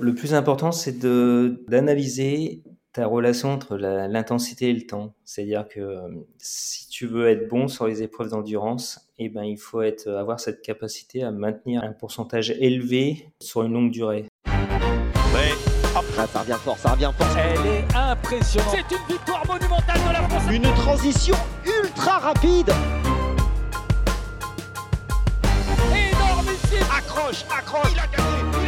Le 0.00 0.14
plus 0.14 0.32
important, 0.32 0.70
c'est 0.70 1.00
de 1.00 1.64
d'analyser 1.66 2.62
ta 2.92 3.06
relation 3.06 3.50
entre 3.52 3.76
l'intensité 3.76 4.70
et 4.70 4.72
le 4.72 4.86
temps. 4.86 5.14
C'est-à-dire 5.24 5.66
que 5.66 5.80
euh, 5.80 6.08
si 6.38 6.88
tu 6.88 7.08
veux 7.08 7.28
être 7.28 7.48
bon 7.48 7.66
sur 7.66 7.88
les 7.88 8.04
épreuves 8.04 8.30
d'endurance, 8.30 9.10
eh 9.18 9.28
ben, 9.28 9.42
il 9.42 9.56
faut 9.56 9.82
être, 9.82 10.08
avoir 10.08 10.38
cette 10.38 10.62
capacité 10.62 11.24
à 11.24 11.32
maintenir 11.32 11.82
un 11.82 11.92
pourcentage 11.92 12.52
élevé 12.60 13.28
sur 13.42 13.64
une 13.64 13.72
longue 13.72 13.90
durée. 13.90 14.26
Ouais. 14.46 15.52
ça 16.14 16.40
revient 16.42 16.58
fort, 16.60 16.78
ça 16.78 16.90
revient 16.90 17.10
fort. 17.18 17.26
Elle 17.36 17.66
est 17.66 17.96
impressionnante. 17.96 18.70
C'est 18.70 18.94
une 18.94 19.16
victoire 19.16 19.44
monumentale 19.48 19.98
de 19.98 20.12
la 20.12 20.28
France. 20.28 20.52
Une 20.52 20.74
transition 20.74 21.34
ultra 21.66 22.18
rapide. 22.18 22.70
Énorme 25.90 26.46
ici. 26.46 26.76
Accroche, 26.88 27.44
accroche. 27.50 27.92
Il 27.92 27.98
a 27.98 28.06
gagné, 28.06 28.67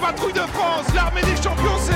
patrouille 0.00 0.32
de 0.32 0.40
France. 0.40 0.86
L'armée 0.94 1.22
des 1.22 1.36
champions, 1.36 1.78
c'est. 1.80 1.94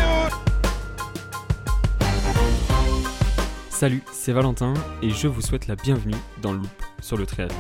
Salut, 3.70 4.02
c'est 4.11 4.33
Valentin 4.33 4.75
et 5.02 5.11
je 5.11 5.29
vous 5.29 5.41
souhaite 5.41 5.69
la 5.69 5.77
bienvenue 5.77 6.16
dans 6.42 6.53
Loop 6.53 6.66
sur 7.01 7.16
le 7.16 7.27
triathlon. 7.27 7.56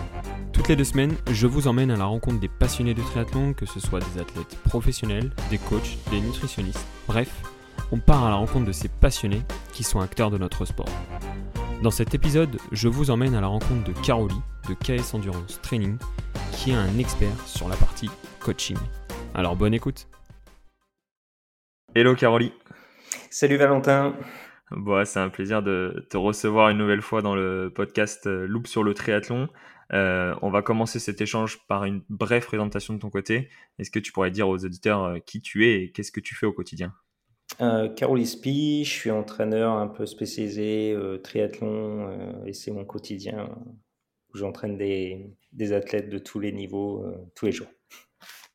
Toutes 0.52 0.66
les 0.66 0.74
deux 0.74 0.82
semaines, 0.82 1.14
je 1.30 1.46
vous 1.46 1.68
emmène 1.68 1.92
à 1.92 1.96
la 1.96 2.06
rencontre 2.06 2.40
des 2.40 2.48
passionnés 2.48 2.92
de 2.92 3.02
triathlon, 3.02 3.52
que 3.52 3.66
ce 3.66 3.78
soit 3.78 4.00
des 4.00 4.20
athlètes 4.20 4.58
professionnels, 4.64 5.30
des 5.48 5.58
coachs, 5.58 5.96
des 6.10 6.20
nutritionnistes. 6.20 6.84
Bref, 7.06 7.30
on 7.92 7.98
part 7.98 8.24
à 8.24 8.30
la 8.30 8.34
rencontre 8.34 8.66
de 8.66 8.72
ces 8.72 8.88
passionnés 8.88 9.42
qui 9.72 9.84
sont 9.84 10.00
acteurs 10.00 10.32
de 10.32 10.38
notre 10.38 10.64
sport. 10.64 10.88
Dans 11.84 11.92
cet 11.92 12.14
épisode, 12.14 12.58
je 12.72 12.88
vous 12.88 13.10
emmène 13.10 13.36
à 13.36 13.40
la 13.40 13.46
rencontre 13.46 13.84
de 13.84 13.92
Caroli 14.00 14.34
de 14.68 14.74
KS 14.74 15.14
Endurance 15.14 15.60
Training, 15.62 15.96
qui 16.50 16.72
est 16.72 16.74
un 16.74 16.98
expert 16.98 17.46
sur 17.46 17.68
la 17.68 17.76
partie 17.76 18.10
coaching. 18.40 18.76
Alors 19.36 19.54
bonne 19.54 19.74
écoute. 19.74 20.08
Hello 21.94 22.14
Caroli. 22.14 22.52
Salut 23.30 23.56
Valentin. 23.56 24.14
Bon, 24.70 25.02
c'est 25.06 25.20
un 25.20 25.30
plaisir 25.30 25.62
de 25.62 26.06
te 26.10 26.18
recevoir 26.18 26.68
une 26.68 26.76
nouvelle 26.76 27.00
fois 27.00 27.22
dans 27.22 27.34
le 27.34 27.72
podcast 27.74 28.26
euh, 28.26 28.46
Loop 28.46 28.66
sur 28.66 28.84
le 28.84 28.92
triathlon. 28.92 29.48
Euh, 29.94 30.34
on 30.42 30.50
va 30.50 30.60
commencer 30.60 30.98
cet 30.98 31.22
échange 31.22 31.66
par 31.66 31.84
une 31.84 32.02
brève 32.10 32.44
présentation 32.44 32.92
de 32.92 32.98
ton 32.98 33.08
côté. 33.08 33.48
Est-ce 33.78 33.90
que 33.90 33.98
tu 33.98 34.12
pourrais 34.12 34.30
dire 34.30 34.50
aux 34.50 34.62
auditeurs 34.62 35.02
euh, 35.02 35.18
qui 35.18 35.40
tu 35.40 35.66
es 35.66 35.82
et 35.82 35.90
qu'est-ce 35.90 36.12
que 36.12 36.20
tu 36.20 36.34
fais 36.34 36.44
au 36.44 36.52
quotidien? 36.52 36.92
Euh, 37.62 37.88
Carole 37.88 38.20
je 38.20 38.82
suis 38.84 39.10
entraîneur 39.10 39.72
un 39.72 39.88
peu 39.88 40.04
spécialisé 40.04 40.94
triathlon 41.24 42.44
et 42.44 42.52
c'est 42.52 42.70
mon 42.70 42.84
quotidien 42.84 43.48
où 44.34 44.36
j'entraîne 44.36 44.76
des, 44.76 45.34
des, 45.54 45.72
athlètes 45.72 46.10
de 46.10 46.18
tous 46.18 46.38
les 46.38 46.52
niveaux 46.52 47.06
tous 47.34 47.46
les 47.46 47.52
jours. 47.52 47.68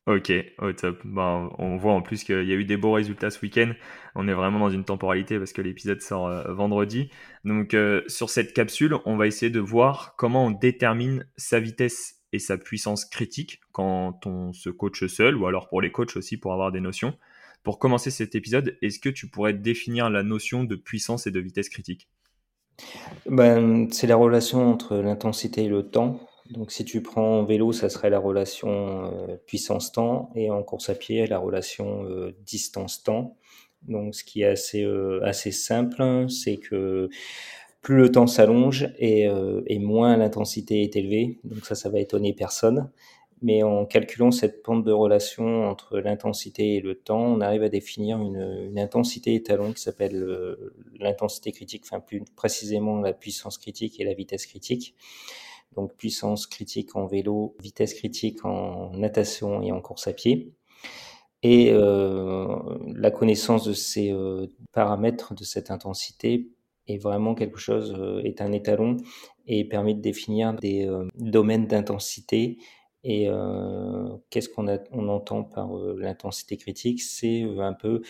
Ok, 0.06 0.30
au 0.58 0.72
top. 0.72 1.00
Bon, 1.06 1.50
on 1.58 1.78
voit 1.78 1.94
en 1.94 2.02
plus 2.02 2.24
qu'il 2.24 2.44
y 2.44 2.52
a 2.52 2.56
eu 2.56 2.66
des 2.66 2.76
beaux 2.76 2.92
résultats 2.92 3.30
ce 3.30 3.40
week-end. 3.40 3.72
On 4.14 4.28
est 4.28 4.34
vraiment 4.34 4.58
dans 4.58 4.68
une 4.68 4.84
temporalité 4.84 5.38
parce 5.38 5.54
que 5.54 5.62
l'épisode 5.62 6.02
sort 6.02 6.26
euh, 6.26 6.52
vendredi. 6.52 7.08
Donc 7.44 7.72
euh, 7.72 8.02
sur 8.06 8.28
cette 8.28 8.52
capsule, 8.52 8.96
on 9.06 9.16
va 9.16 9.26
essayer 9.26 9.50
de 9.50 9.60
voir 9.60 10.14
comment 10.16 10.46
on 10.46 10.50
détermine 10.50 11.26
sa 11.38 11.58
vitesse 11.58 12.20
et 12.34 12.38
sa 12.38 12.58
puissance 12.58 13.06
critique 13.06 13.60
quand 13.72 14.26
on 14.26 14.52
se 14.52 14.68
coach 14.68 15.06
seul 15.06 15.36
ou 15.36 15.46
alors 15.46 15.70
pour 15.70 15.80
les 15.80 15.90
coachs 15.90 16.16
aussi 16.16 16.36
pour 16.36 16.52
avoir 16.52 16.70
des 16.70 16.80
notions. 16.80 17.16
Pour 17.62 17.78
commencer 17.78 18.10
cet 18.10 18.34
épisode, 18.34 18.76
est-ce 18.82 18.98
que 18.98 19.08
tu 19.08 19.28
pourrais 19.28 19.54
définir 19.54 20.10
la 20.10 20.22
notion 20.22 20.64
de 20.64 20.76
puissance 20.76 21.26
et 21.26 21.30
de 21.30 21.40
vitesse 21.40 21.70
critique? 21.70 22.08
Ben, 23.24 23.90
C'est 23.90 24.06
la 24.06 24.16
relation 24.16 24.68
entre 24.68 24.96
l'intensité 24.96 25.64
et 25.64 25.68
le 25.68 25.82
temps. 25.82 26.20
Donc 26.50 26.72
si 26.72 26.84
tu 26.84 27.02
prends 27.02 27.40
en 27.40 27.44
vélo, 27.44 27.72
ça 27.72 27.88
serait 27.88 28.10
la 28.10 28.18
relation 28.18 29.10
euh, 29.12 29.36
puissance-temps 29.46 30.30
et 30.34 30.50
en 30.50 30.62
course 30.62 30.90
à 30.90 30.94
pied, 30.94 31.26
la 31.26 31.38
relation 31.38 32.04
euh, 32.04 32.36
distance-temps. 32.44 33.36
Donc 33.82 34.14
ce 34.14 34.24
qui 34.24 34.42
est 34.42 34.46
assez, 34.46 34.82
euh, 34.82 35.20
assez 35.24 35.52
simple, 35.52 36.26
c'est 36.28 36.58
que 36.58 37.08
plus 37.80 37.96
le 37.96 38.10
temps 38.10 38.26
s'allonge 38.26 38.88
et, 38.98 39.28
et, 39.66 39.78
moins 39.78 40.16
l'intensité 40.16 40.82
est 40.82 40.96
élevée. 40.96 41.38
Donc 41.44 41.66
ça, 41.66 41.74
ça 41.74 41.90
va 41.90 42.00
étonner 42.00 42.32
personne. 42.32 42.90
Mais 43.42 43.62
en 43.62 43.84
calculant 43.84 44.30
cette 44.30 44.62
pente 44.62 44.84
de 44.84 44.92
relation 44.92 45.68
entre 45.68 45.98
l'intensité 45.98 46.76
et 46.76 46.80
le 46.80 46.94
temps, 46.94 47.20
on 47.20 47.42
arrive 47.42 47.62
à 47.62 47.68
définir 47.68 48.18
une, 48.22 48.68
une 48.70 48.78
intensité 48.78 49.34
étalon 49.34 49.74
qui 49.74 49.82
s'appelle 49.82 50.56
l'intensité 50.98 51.52
critique, 51.52 51.82
enfin 51.84 52.00
plus 52.00 52.22
précisément 52.36 53.02
la 53.02 53.12
puissance 53.12 53.58
critique 53.58 54.00
et 54.00 54.04
la 54.04 54.14
vitesse 54.14 54.46
critique 54.46 54.94
donc 55.74 55.94
puissance 55.96 56.46
critique 56.46 56.96
en 56.96 57.06
vélo, 57.06 57.56
vitesse 57.60 57.94
critique 57.94 58.44
en 58.44 58.90
natation 58.90 59.62
et 59.62 59.72
en 59.72 59.80
course 59.80 60.06
à 60.08 60.12
pied. 60.12 60.54
Et 61.44 61.70
euh, 61.72 62.56
la 62.94 63.10
connaissance 63.10 63.64
de 63.64 63.74
ces 63.74 64.10
euh, 64.10 64.46
paramètres, 64.72 65.34
de 65.34 65.44
cette 65.44 65.70
intensité, 65.70 66.48
est 66.88 66.96
vraiment 66.96 67.34
quelque 67.34 67.58
chose, 67.58 67.94
euh, 67.98 68.22
est 68.24 68.40
un 68.40 68.50
étalon 68.50 68.96
et 69.46 69.68
permet 69.68 69.92
de 69.92 70.00
définir 70.00 70.54
des 70.54 70.90
domaines 71.18 71.66
d'intensité. 71.66 72.56
Et 73.06 73.28
qu'est-ce 74.30 74.48
qu'on 74.48 74.66
on 74.92 75.08
entend 75.10 75.44
par 75.44 75.70
l'intensité 75.74 76.56
critique? 76.56 77.02
C'est 77.02 77.42
un 77.58 77.74
peu 77.74 78.00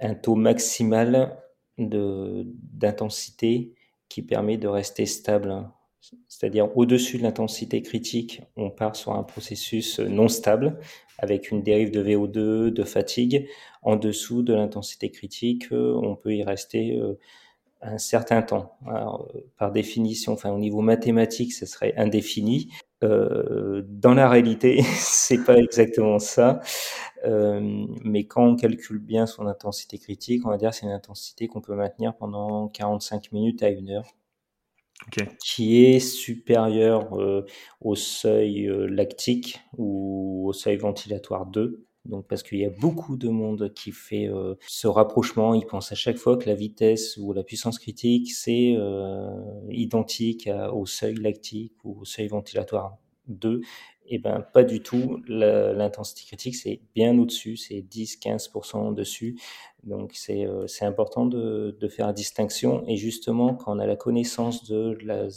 un 0.00 0.16
taux 0.16 0.34
maximal 0.34 1.40
d'intensité 1.78 3.76
qui 4.08 4.22
permet 4.22 4.56
de 4.56 4.66
rester 4.66 5.06
stable 5.06 5.70
c'est-à-dire 6.28 6.76
au-dessus 6.76 7.18
de 7.18 7.22
l'intensité 7.22 7.82
critique, 7.82 8.42
on 8.56 8.70
part 8.70 8.96
sur 8.96 9.12
un 9.12 9.22
processus 9.22 10.00
non 10.00 10.28
stable 10.28 10.78
avec 11.18 11.50
une 11.50 11.62
dérive 11.62 11.90
de 11.90 12.02
VO2, 12.02 12.70
de 12.70 12.82
fatigue. 12.84 13.48
En 13.82 13.96
dessous 13.96 14.42
de 14.42 14.54
l'intensité 14.54 15.10
critique, 15.10 15.72
euh, 15.72 15.94
on 16.02 16.16
peut 16.16 16.34
y 16.34 16.42
rester 16.42 16.96
euh, 16.96 17.18
un 17.82 17.98
certain 17.98 18.42
temps. 18.42 18.76
Alors, 18.86 19.28
euh, 19.34 19.40
par 19.58 19.72
définition, 19.72 20.32
enfin 20.32 20.50
au 20.50 20.58
niveau 20.58 20.80
mathématique, 20.80 21.52
ce 21.52 21.66
serait 21.66 21.94
indéfini. 21.96 22.70
Euh, 23.02 23.82
dans 23.88 24.14
la 24.14 24.28
réalité, 24.28 24.82
c'est 24.96 25.44
pas 25.44 25.56
exactement 25.56 26.18
ça. 26.18 26.60
Euh, 27.24 27.86
mais 28.04 28.24
quand 28.24 28.44
on 28.44 28.56
calcule 28.56 28.98
bien 28.98 29.26
son 29.26 29.46
intensité 29.46 29.98
critique, 29.98 30.46
on 30.46 30.50
va 30.50 30.58
dire 30.58 30.74
c'est 30.74 30.86
une 30.86 30.92
intensité 30.92 31.48
qu'on 31.48 31.60
peut 31.60 31.74
maintenir 31.74 32.14
pendant 32.16 32.68
45 32.68 33.32
minutes 33.32 33.62
à 33.62 33.70
une 33.70 33.90
heure 33.90 34.06
qui 35.42 35.84
est 35.84 36.00
supérieur 36.00 37.18
euh, 37.18 37.44
au 37.80 37.94
seuil 37.94 38.66
euh, 38.68 38.86
lactique 38.86 39.60
ou 39.76 40.48
au 40.48 40.52
seuil 40.52 40.76
ventilatoire 40.76 41.46
2. 41.46 41.84
Donc 42.06 42.26
parce 42.26 42.42
qu'il 42.42 42.58
y 42.58 42.64
a 42.64 42.70
beaucoup 42.70 43.16
de 43.16 43.28
monde 43.28 43.72
qui 43.74 43.92
fait 43.92 44.26
euh, 44.26 44.54
ce 44.66 44.86
rapprochement, 44.86 45.52
ils 45.54 45.66
pensent 45.66 45.92
à 45.92 45.96
chaque 45.96 46.16
fois 46.16 46.38
que 46.38 46.48
la 46.48 46.54
vitesse 46.54 47.18
ou 47.18 47.32
la 47.32 47.42
puissance 47.42 47.78
critique 47.78 48.32
c'est 48.32 48.76
identique 49.68 50.48
au 50.72 50.86
seuil 50.86 51.14
lactique 51.14 51.74
ou 51.84 52.00
au 52.00 52.04
seuil 52.04 52.28
ventilatoire 52.28 52.96
2 53.28 53.60
eh 54.12 54.18
ben, 54.18 54.40
pas 54.52 54.64
du 54.64 54.80
tout. 54.80 55.22
L'intensité 55.28 56.22
critique, 56.26 56.56
c'est 56.56 56.80
bien 56.94 57.16
au-dessus, 57.16 57.56
c'est 57.56 57.80
10-15% 57.80 58.92
dessus. 58.92 59.38
Donc, 59.84 60.12
c'est 60.14 60.46
euh, 60.46 60.66
important 60.82 61.26
de, 61.26 61.76
de, 61.78 61.88
faire 61.88 62.06
la 62.06 62.12
distinction. 62.12 62.84
Et 62.86 62.96
justement, 62.96 63.54
quand 63.54 63.76
on 63.76 63.78
a 63.78 63.86
la 63.86 63.96
connaissance 63.96 64.68
de 64.68 64.98
la, 65.02 65.28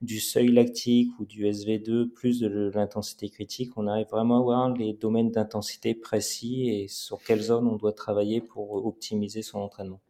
du 0.00 0.20
seuil 0.20 0.48
lactique 0.48 1.10
ou 1.18 1.24
du 1.24 1.44
SV2 1.44 2.08
plus 2.08 2.40
de 2.40 2.70
l'intensité 2.74 3.28
critique, 3.28 3.72
on 3.76 3.86
arrive 3.86 4.06
vraiment 4.10 4.38
à 4.38 4.42
voir 4.42 4.70
les 4.74 4.92
domaines 4.92 5.30
d'intensité 5.30 5.94
précis 5.94 6.70
et 6.70 6.88
sur 6.88 7.22
quelle 7.22 7.40
zone 7.40 7.66
on 7.66 7.76
doit 7.76 7.92
travailler 7.92 8.40
pour 8.40 8.86
optimiser 8.86 9.42
son 9.42 9.58
entraînement. 9.58 10.00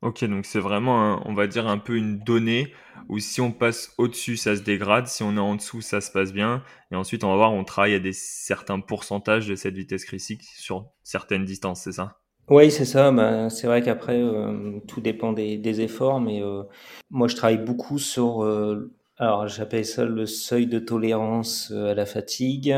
Ok, 0.00 0.24
donc 0.24 0.46
c'est 0.46 0.60
vraiment, 0.60 1.20
on 1.26 1.34
va 1.34 1.48
dire, 1.48 1.66
un 1.66 1.78
peu 1.78 1.96
une 1.96 2.20
donnée 2.20 2.72
où 3.08 3.18
si 3.18 3.40
on 3.40 3.50
passe 3.50 3.92
au-dessus, 3.98 4.36
ça 4.36 4.54
se 4.54 4.62
dégrade, 4.62 5.08
si 5.08 5.24
on 5.24 5.36
est 5.36 5.40
en 5.40 5.56
dessous, 5.56 5.80
ça 5.80 6.00
se 6.00 6.12
passe 6.12 6.32
bien. 6.32 6.62
Et 6.92 6.94
ensuite, 6.94 7.24
on 7.24 7.30
va 7.30 7.36
voir, 7.36 7.52
on 7.52 7.64
travaille 7.64 7.94
à 7.94 7.98
des 7.98 8.12
certains 8.12 8.78
pourcentages 8.78 9.48
de 9.48 9.56
cette 9.56 9.74
vitesse 9.74 10.04
critique 10.04 10.44
sur 10.44 10.88
certaines 11.02 11.44
distances, 11.44 11.82
c'est 11.82 11.92
ça? 11.92 12.20
Oui, 12.50 12.70
c'est 12.70 12.84
ça. 12.86 13.10
Bah, 13.10 13.50
c'est 13.50 13.66
vrai 13.66 13.82
qu'après, 13.82 14.20
euh, 14.20 14.80
tout 14.86 15.00
dépend 15.00 15.32
des, 15.32 15.80
efforts, 15.80 16.20
mais 16.20 16.42
euh, 16.42 16.62
moi, 17.10 17.28
je 17.28 17.36
travaille 17.36 17.58
beaucoup 17.58 17.98
sur, 17.98 18.42
euh, 18.42 18.90
alors 19.18 19.48
j'appelle 19.48 19.84
ça 19.84 20.04
le 20.04 20.24
seuil 20.26 20.66
de 20.66 20.78
tolérance 20.78 21.70
à 21.72 21.94
la 21.94 22.06
fatigue. 22.06 22.74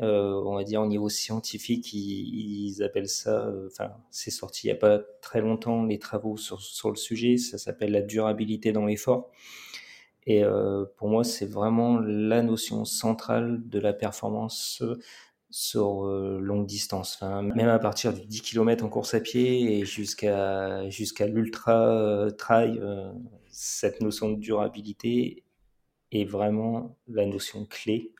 Euh, 0.00 0.42
on 0.44 0.56
va 0.56 0.64
dire 0.64 0.82
au 0.82 0.86
niveau 0.86 1.08
scientifique, 1.08 1.92
ils, 1.92 2.82
appellent 2.82 3.08
ça, 3.08 3.46
euh, 3.46 3.68
enfin, 3.70 3.92
c'est 4.10 4.32
sorti 4.32 4.66
il 4.66 4.70
n'y 4.70 4.76
a 4.76 4.80
pas 4.80 4.98
très 5.22 5.40
longtemps, 5.40 5.84
les 5.84 6.00
travaux 6.00 6.36
sur, 6.36 6.60
sur 6.60 6.90
le 6.90 6.96
sujet, 6.96 7.36
ça 7.36 7.58
s'appelle 7.58 7.92
la 7.92 8.02
durabilité 8.02 8.72
dans 8.72 8.86
l'effort. 8.86 9.30
Et 10.26 10.42
euh, 10.42 10.84
pour 10.96 11.08
moi, 11.08 11.22
c'est 11.24 11.46
vraiment 11.46 11.98
la 12.00 12.42
notion 12.42 12.84
centrale 12.84 13.60
de 13.68 13.78
la 13.78 13.92
performance 13.92 14.82
sur 15.56 16.02
longue 16.02 16.66
distance. 16.66 17.22
Même 17.22 17.68
à 17.68 17.78
partir 17.78 18.12
du 18.12 18.26
10 18.26 18.42
km 18.42 18.84
en 18.84 18.88
course 18.88 19.14
à 19.14 19.20
pied 19.20 19.78
et 19.78 19.84
jusqu'à 19.84 20.88
jusqu'à 20.90 21.28
l'ultra 21.28 22.26
trail, 22.36 22.82
cette 23.50 24.00
notion 24.00 24.30
de 24.30 24.40
durabilité 24.40 25.44
est 26.10 26.24
vraiment 26.24 26.98
la 27.08 27.26
notion 27.26 27.66
clé 27.66 28.12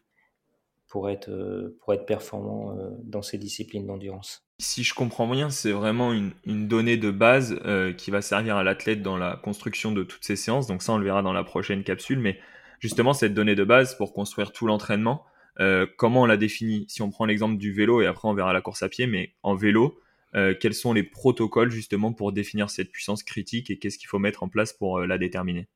pour 0.89 1.11
être, 1.11 1.29
euh, 1.29 1.77
pour 1.81 1.93
être 1.93 2.07
performant 2.07 2.71
euh, 2.71 2.91
dans 3.03 3.23
ces 3.23 3.37
disciplines 3.37 3.85
d'endurance. 3.85 4.47
Si 4.61 4.85
je 4.85 4.95
comprends 4.95 5.27
bien, 5.27 5.51
c'est 5.51 5.73
vraiment 5.73 6.13
une, 6.13 6.31
une, 6.45 6.69
donnée 6.69 6.97
de 6.97 7.11
base 7.11 7.59
euh, 7.65 7.93
qui 7.93 8.13
va 8.13 8.23
servir 8.23 8.57
à 8.57 8.63
l'athlète 8.63 9.03
dans 9.03 9.17
la 9.17 9.37
construction 9.43 9.91
de 9.91 10.05
toutes 10.05 10.25
ces 10.25 10.37
séances. 10.37 10.69
Donc 10.69 10.83
ça, 10.83 10.93
on 10.93 10.99
le 10.99 11.05
verra 11.05 11.23
dans 11.23 11.33
la 11.33 11.43
prochaine 11.43 11.83
capsule. 11.83 12.21
Mais 12.21 12.39
justement, 12.79 13.13
cette 13.13 13.35
donnée 13.35 13.57
de 13.57 13.65
base 13.65 13.97
pour 13.97 14.13
construire 14.13 14.53
tout 14.53 14.67
l'entraînement, 14.67 15.25
euh, 15.61 15.87
comment 15.97 16.23
on 16.23 16.27
la 16.27 16.37
définit 16.37 16.87
Si 16.89 17.03
on 17.03 17.11
prend 17.11 17.25
l'exemple 17.25 17.57
du 17.57 17.73
vélo 17.73 18.03
et 18.03 18.07
après 18.07 18.29
on 18.29 18.35
verra 18.35 18.53
la 18.53 18.61
course 18.61 18.83
à 18.83 18.89
pied, 18.89 19.07
mais 19.07 19.33
en 19.43 19.55
vélo, 19.55 19.99
euh, 20.35 20.55
quels 20.59 20.75
sont 20.75 20.93
les 20.93 21.03
protocoles 21.03 21.71
justement 21.71 22.13
pour 22.13 22.33
définir 22.33 22.71
cette 22.71 22.91
puissance 22.91 23.23
critique 23.23 23.71
et 23.71 23.79
qu'est-ce 23.79 23.99
qu'il 23.99 24.09
faut 24.09 24.19
mettre 24.19 24.43
en 24.43 24.49
place 24.49 24.73
pour 24.73 25.01
la 25.01 25.19
déterminer? 25.19 25.69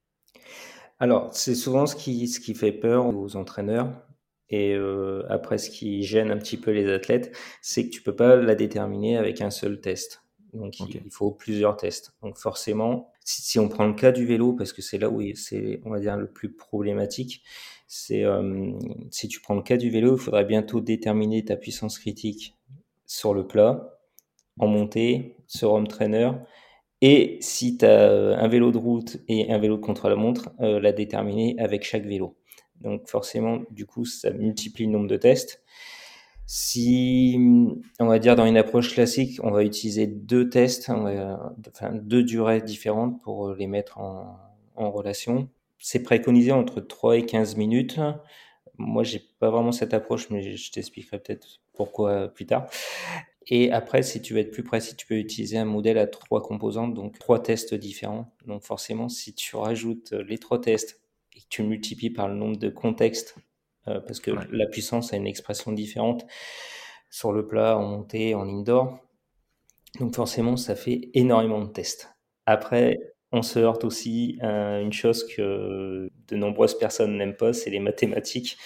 Alors, 1.00 1.32
c'est 1.32 1.54
souvent 1.54 1.86
ce 1.86 1.94
qui, 1.94 2.26
ce 2.26 2.40
qui 2.40 2.54
fait 2.54 2.72
peur 2.72 3.06
aux 3.06 3.36
entraîneurs 3.36 3.92
et 4.50 4.74
euh, 4.74 5.24
après, 5.28 5.58
ce 5.58 5.70
qui 5.70 6.02
gêne 6.02 6.30
un 6.30 6.38
petit 6.38 6.56
peu 6.56 6.70
les 6.70 6.90
athlètes, 6.90 7.36
c'est 7.60 7.84
que 7.86 7.90
tu 7.90 8.02
peux 8.02 8.16
pas 8.16 8.36
la 8.36 8.54
déterminer 8.54 9.18
avec 9.18 9.40
un 9.40 9.50
seul 9.50 9.80
test. 9.80 10.22
Donc, 10.54 10.74
okay. 10.80 11.02
il 11.04 11.10
faut 11.10 11.30
plusieurs 11.30 11.76
tests. 11.76 12.14
Donc, 12.22 12.38
forcément, 12.38 13.12
si, 13.24 13.42
si, 13.42 13.58
on 13.58 13.68
prend 13.68 13.86
le 13.86 13.92
cas 13.92 14.12
du 14.12 14.24
vélo, 14.24 14.54
parce 14.54 14.72
que 14.72 14.80
c'est 14.80 14.96
là 14.96 15.10
où 15.10 15.22
c'est, 15.34 15.80
on 15.84 15.90
va 15.90 16.00
dire, 16.00 16.16
le 16.16 16.30
plus 16.30 16.50
problématique, 16.50 17.42
c'est 17.88 18.22
euh, 18.22 18.70
si 19.10 19.28
tu 19.28 19.40
prends 19.40 19.54
le 19.54 19.62
cas 19.62 19.78
du 19.78 19.90
vélo, 19.90 20.16
il 20.16 20.20
faudrait 20.20 20.44
bientôt 20.44 20.80
déterminer 20.80 21.44
ta 21.44 21.56
puissance 21.56 21.98
critique 21.98 22.54
sur 23.06 23.32
le 23.32 23.46
plat, 23.46 23.98
en 24.58 24.68
montée, 24.68 25.36
sur 25.46 25.72
home 25.72 25.88
trainer, 25.88 26.32
et 27.00 27.38
si 27.40 27.78
tu 27.78 27.86
as 27.86 28.38
un 28.38 28.48
vélo 28.48 28.70
de 28.72 28.78
route 28.78 29.16
et 29.28 29.50
un 29.50 29.58
vélo 29.58 29.76
de 29.76 29.82
contre-la-montre, 29.82 30.50
euh, 30.60 30.80
la 30.80 30.92
déterminer 30.92 31.56
avec 31.58 31.82
chaque 31.82 32.04
vélo. 32.04 32.36
Donc 32.82 33.08
forcément, 33.08 33.60
du 33.70 33.86
coup, 33.86 34.04
ça 34.04 34.30
multiplie 34.32 34.84
le 34.84 34.92
nombre 34.92 35.08
de 35.08 35.16
tests. 35.16 35.62
Si, 36.46 37.38
on 38.00 38.06
va 38.06 38.18
dire, 38.18 38.36
dans 38.36 38.46
une 38.46 38.56
approche 38.56 38.92
classique, 38.92 39.40
on 39.42 39.50
va 39.50 39.64
utiliser 39.64 40.06
deux 40.06 40.48
tests, 40.48 40.88
va, 40.88 41.54
enfin 41.68 41.92
deux 41.94 42.22
durées 42.22 42.62
différentes 42.62 43.20
pour 43.22 43.54
les 43.54 43.66
mettre 43.66 43.98
en 43.98 44.90
relation. 44.90 45.48
C'est 45.78 46.02
préconisé 46.02 46.52
entre 46.52 46.80
3 46.80 47.18
et 47.18 47.26
15 47.26 47.56
minutes. 47.56 48.00
Moi, 48.78 49.02
j'ai 49.02 49.20
pas 49.38 49.50
vraiment 49.50 49.72
cette 49.72 49.94
approche, 49.94 50.30
mais 50.30 50.56
je 50.56 50.72
t'expliquerai 50.72 51.18
peut-être 51.18 51.60
pourquoi 51.72 52.28
plus 52.28 52.46
tard. 52.46 52.68
Et 53.50 53.72
après, 53.72 54.02
si 54.02 54.20
tu 54.20 54.34
veux 54.34 54.40
être 54.40 54.50
plus 54.50 54.62
précis, 54.62 54.94
tu 54.94 55.06
peux 55.06 55.16
utiliser 55.16 55.56
un 55.56 55.64
modèle 55.64 55.96
à 55.96 56.06
trois 56.06 56.42
composantes, 56.42 56.92
donc 56.92 57.18
trois 57.18 57.42
tests 57.42 57.74
différents. 57.74 58.34
Donc 58.46 58.62
forcément, 58.62 59.08
si 59.08 59.34
tu 59.34 59.56
rajoutes 59.56 60.12
les 60.12 60.36
trois 60.36 60.60
tests 60.60 61.00
et 61.34 61.40
que 61.40 61.46
tu 61.48 61.62
multiplies 61.62 62.10
par 62.10 62.28
le 62.28 62.34
nombre 62.34 62.58
de 62.58 62.68
contextes, 62.68 63.36
euh, 63.88 64.00
parce 64.00 64.20
que 64.20 64.32
ouais. 64.32 64.44
la 64.50 64.66
puissance 64.66 65.14
a 65.14 65.16
une 65.16 65.26
expression 65.26 65.72
différente 65.72 66.26
sur 67.10 67.32
le 67.32 67.46
plat, 67.46 67.78
en 67.78 67.88
montée, 67.88 68.34
en 68.34 68.46
indoor. 68.46 68.98
Donc 69.98 70.14
forcément, 70.14 70.58
ça 70.58 70.76
fait 70.76 71.10
énormément 71.14 71.60
de 71.60 71.70
tests. 71.70 72.14
Après, 72.44 72.98
on 73.32 73.42
se 73.42 73.58
heurte 73.58 73.84
aussi 73.84 74.38
à 74.40 74.80
une 74.80 74.92
chose 74.92 75.26
que 75.26 76.10
de 76.28 76.36
nombreuses 76.36 76.78
personnes 76.78 77.16
n'aiment 77.16 77.36
pas, 77.36 77.52
c'est 77.52 77.70
les 77.70 77.80
mathématiques. 77.80 78.56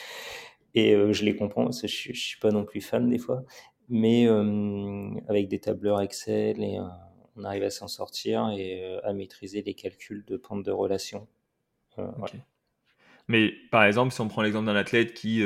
Et 0.74 0.94
euh, 0.94 1.12
je 1.12 1.24
les 1.24 1.36
comprends, 1.36 1.64
parce 1.64 1.82
que 1.82 1.88
je, 1.88 2.10
ne 2.10 2.14
suis 2.14 2.38
pas 2.38 2.50
non 2.50 2.64
plus 2.64 2.80
fan 2.80 3.08
des 3.08 3.18
fois. 3.18 3.44
Mais 3.88 4.26
euh, 4.26 5.10
avec 5.28 5.48
des 5.48 5.58
tableurs 5.58 6.00
Excel, 6.00 6.60
euh, 6.60 6.82
on 7.36 7.44
arrive 7.44 7.64
à 7.64 7.70
s'en 7.70 7.88
sortir 7.88 8.50
et 8.56 8.98
à 9.02 9.12
maîtriser 9.12 9.62
les 9.62 9.74
calculs 9.74 10.24
de 10.26 10.36
pente 10.36 10.62
de 10.62 10.70
relation. 10.70 11.26
Mais 13.28 13.52
par 13.70 13.84
exemple, 13.84 14.12
si 14.12 14.20
on 14.20 14.28
prend 14.28 14.42
l'exemple 14.42 14.66
d'un 14.66 14.76
athlète 14.76 15.14
qui 15.14 15.42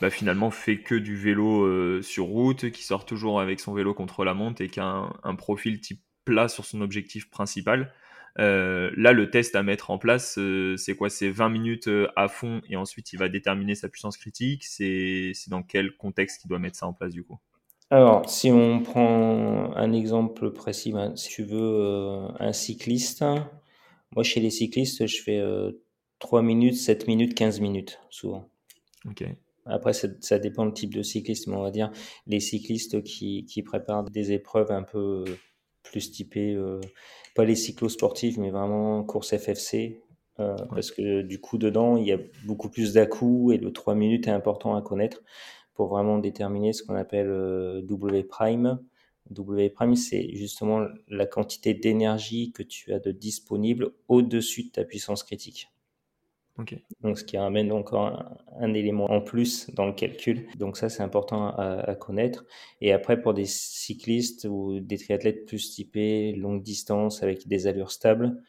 bah, 0.00 0.10
finalement 0.10 0.50
fait 0.50 0.78
que 0.78 0.94
du 0.94 1.16
vélo 1.16 2.02
sur 2.02 2.26
route, 2.26 2.70
qui 2.70 2.82
sort 2.82 3.04
toujours 3.04 3.40
avec 3.40 3.60
son 3.60 3.74
vélo 3.74 3.94
contre 3.94 4.24
la 4.24 4.34
montre 4.34 4.60
et 4.60 4.68
qui 4.68 4.80
a 4.80 5.08
un 5.22 5.34
profil 5.34 5.80
type 5.80 6.00
plat 6.24 6.48
sur 6.48 6.64
son 6.64 6.80
objectif 6.80 7.30
principal, 7.30 7.92
euh, 8.40 8.90
là 8.96 9.12
le 9.12 9.30
test 9.30 9.56
à 9.56 9.62
mettre 9.62 9.90
en 9.90 9.98
place, 9.98 10.38
euh, 10.38 10.76
c'est 10.76 10.94
quoi? 10.94 11.10
C'est 11.10 11.30
20 11.30 11.48
minutes 11.48 11.90
à 12.16 12.28
fond 12.28 12.60
et 12.68 12.76
ensuite 12.76 13.12
il 13.12 13.18
va 13.18 13.28
déterminer 13.28 13.74
sa 13.74 13.88
puissance 13.88 14.16
critique. 14.16 14.64
C'est 14.64 15.32
dans 15.48 15.62
quel 15.62 15.96
contexte 15.96 16.44
il 16.44 16.48
doit 16.48 16.58
mettre 16.58 16.76
ça 16.76 16.86
en 16.86 16.92
place 16.92 17.12
du 17.12 17.24
coup? 17.24 17.38
Alors, 17.90 18.28
si 18.28 18.50
on 18.52 18.82
prend 18.82 19.74
un 19.74 19.92
exemple 19.92 20.52
précis, 20.52 20.92
ben, 20.92 21.16
si 21.16 21.30
tu 21.30 21.42
veux 21.42 21.58
euh, 21.58 22.28
un 22.38 22.52
cycliste, 22.52 23.24
moi 24.14 24.22
chez 24.22 24.40
les 24.40 24.50
cyclistes, 24.50 25.06
je 25.06 25.22
fais 25.22 25.42
3 26.18 26.42
minutes, 26.42 26.76
7 26.76 27.08
minutes, 27.08 27.34
15 27.34 27.60
minutes, 27.60 28.00
souvent. 28.10 28.48
Ok. 29.06 29.24
Après, 29.64 29.92
ça, 29.92 30.08
ça, 30.20 30.38
dépend 30.38 30.64
du 30.64 30.72
type 30.72 30.94
de 30.94 31.02
cycliste, 31.02 31.46
mais 31.46 31.54
on 31.54 31.62
va 31.62 31.70
dire 31.70 31.90
les 32.26 32.40
cyclistes 32.40 33.02
qui, 33.02 33.44
qui 33.44 33.62
préparent 33.62 34.04
des 34.04 34.32
épreuves 34.32 34.70
un 34.72 34.82
peu 34.82 35.24
plus 35.90 36.10
typées, 36.10 36.54
euh, 36.54 36.80
pas 37.34 37.44
les 37.44 37.56
cyclosportifs, 37.56 38.36
mais 38.36 38.50
vraiment 38.50 39.02
course 39.04 39.36
FFC, 39.36 40.00
euh, 40.40 40.56
ouais. 40.56 40.66
parce 40.70 40.90
que 40.90 41.22
du 41.22 41.40
coup, 41.40 41.58
dedans, 41.58 41.96
il 41.96 42.06
y 42.06 42.12
a 42.12 42.18
beaucoup 42.44 42.68
plus 42.68 42.92
d'à-coups 42.92 43.54
et 43.54 43.58
le 43.58 43.72
3 43.72 43.94
minutes 43.94 44.28
est 44.28 44.32
important 44.32 44.76
à 44.76 44.82
connaître 44.82 45.22
pour 45.74 45.88
vraiment 45.88 46.18
déterminer 46.18 46.72
ce 46.72 46.82
qu'on 46.82 46.94
appelle 46.94 47.28
euh, 47.28 47.82
W 47.82 48.24
prime. 48.24 48.78
W 49.30 49.70
prime, 49.70 49.94
c'est 49.94 50.34
justement 50.34 50.86
la 51.08 51.26
quantité 51.26 51.74
d'énergie 51.74 52.52
que 52.52 52.62
tu 52.62 52.92
as 52.92 52.98
de 52.98 53.12
disponible 53.12 53.92
au-dessus 54.08 54.64
de 54.64 54.70
ta 54.70 54.84
puissance 54.84 55.22
critique. 55.22 55.68
Donc, 57.02 57.18
ce 57.18 57.24
qui 57.24 57.36
amène 57.36 57.70
encore 57.70 58.24
un, 58.60 58.74
élément 58.74 59.10
en 59.10 59.20
plus 59.20 59.70
dans 59.70 59.86
le 59.86 59.92
calcul. 59.92 60.48
Donc, 60.56 60.76
ça, 60.76 60.88
c'est 60.88 61.02
important 61.02 61.48
à, 61.56 61.94
connaître. 61.94 62.44
Et 62.80 62.92
après, 62.92 63.20
pour 63.20 63.32
des 63.32 63.44
cyclistes 63.46 64.46
ou 64.50 64.80
des 64.80 64.98
triathlètes 64.98 65.46
plus 65.46 65.70
typés, 65.70 66.32
longue 66.32 66.62
distance, 66.62 67.22
avec 67.22 67.46
des 67.46 67.68
allures 67.68 67.92
stables, 67.92 68.42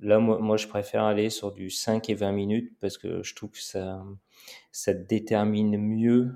là, 0.00 0.18
moi, 0.18 0.56
je 0.56 0.66
préfère 0.66 1.04
aller 1.04 1.30
sur 1.30 1.52
du 1.52 1.70
5 1.70 2.10
et 2.10 2.14
20 2.14 2.32
minutes 2.32 2.72
parce 2.80 2.98
que 2.98 3.22
je 3.22 3.34
trouve 3.34 3.50
que 3.50 3.62
ça, 3.62 4.02
détermine 4.92 5.76
mieux 5.76 6.32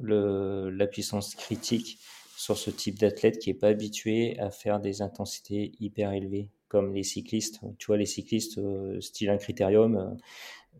la 0.00 0.86
puissance 0.86 1.34
critique 1.34 1.98
sur 2.36 2.56
ce 2.56 2.70
type 2.70 2.98
d'athlète 2.98 3.38
qui 3.38 3.50
n'est 3.50 3.58
pas 3.58 3.68
habitué 3.68 4.38
à 4.38 4.50
faire 4.50 4.80
des 4.80 5.02
intensités 5.02 5.72
hyper 5.80 6.12
élevées 6.12 6.50
comme 6.68 6.94
les 6.94 7.02
cyclistes. 7.02 7.60
Tu 7.78 7.86
vois, 7.86 7.96
les 7.96 8.06
cyclistes, 8.06 8.58
euh, 8.58 9.00
style 9.00 9.30
un 9.30 9.38
critérium, 9.38 9.96
euh, 9.96 10.14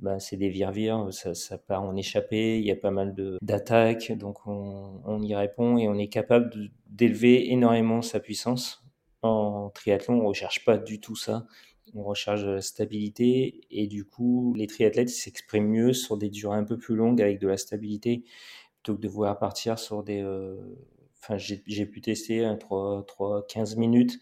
ben, 0.01 0.19
c'est 0.19 0.37
des 0.37 0.49
vire-vire, 0.49 1.09
ça, 1.13 1.59
part 1.59 1.83
en 1.83 1.97
échappée, 1.97 2.59
il 2.59 2.65
y 2.65 2.71
a 2.71 2.77
pas 2.77 2.93
mal 2.93 3.15
d'attaques, 3.43 4.13
donc 4.13 4.47
on, 4.47 5.21
y 5.23 5.35
répond 5.35 5.77
et 5.77 5.89
on 5.89 5.99
est 5.99 6.09
capable 6.09 6.71
d'élever 6.89 7.51
énormément 7.51 8.01
sa 8.01 8.21
puissance. 8.21 8.85
En 9.23 9.71
triathlon, 9.71 10.15
on 10.15 10.23
ne 10.23 10.29
recherche 10.29 10.65
pas 10.65 10.79
du 10.79 11.01
tout 11.01 11.17
ça. 11.17 11.47
On 11.95 12.05
recherche 12.05 12.43
de 12.43 12.51
la 12.51 12.61
stabilité 12.61 13.63
et 13.71 13.87
du 13.89 14.05
coup, 14.05 14.55
les 14.57 14.69
triathlètes 14.69 15.09
s'expriment 15.09 15.69
mieux 15.69 15.93
sur 15.93 16.17
des 16.17 16.29
durées 16.31 16.59
un 16.59 16.65
peu 16.65 16.77
plus 16.77 16.95
longues 16.95 17.21
avec 17.21 17.41
de 17.41 17.49
la 17.49 17.57
stabilité 17.57 18.25
plutôt 18.77 18.97
que 18.97 19.01
de 19.01 19.09
vouloir 19.09 19.39
partir 19.39 19.79
sur 19.79 20.05
des. 20.05 20.23
Euh, 20.23 20.57
enfin, 21.21 21.39
j'ai 21.39 21.87
pu 21.87 22.01
tester 22.01 22.45
un 22.45 22.57
3, 22.57 23.05
3, 23.07 23.47
15 23.49 23.77
minutes 23.77 24.21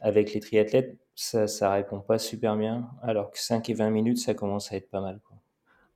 avec 0.00 0.32
les 0.34 0.40
triathlètes 0.40 0.98
ça, 1.14 1.46
ça 1.46 1.70
répond 1.72 2.00
pas 2.00 2.18
super 2.18 2.56
bien, 2.56 2.88
alors 3.02 3.30
que 3.30 3.38
5 3.38 3.68
et 3.70 3.74
20 3.74 3.90
minutes, 3.90 4.18
ça 4.18 4.34
commence 4.34 4.72
à 4.72 4.76
être 4.76 4.90
pas 4.90 5.00
mal. 5.00 5.20
Quoi. 5.26 5.36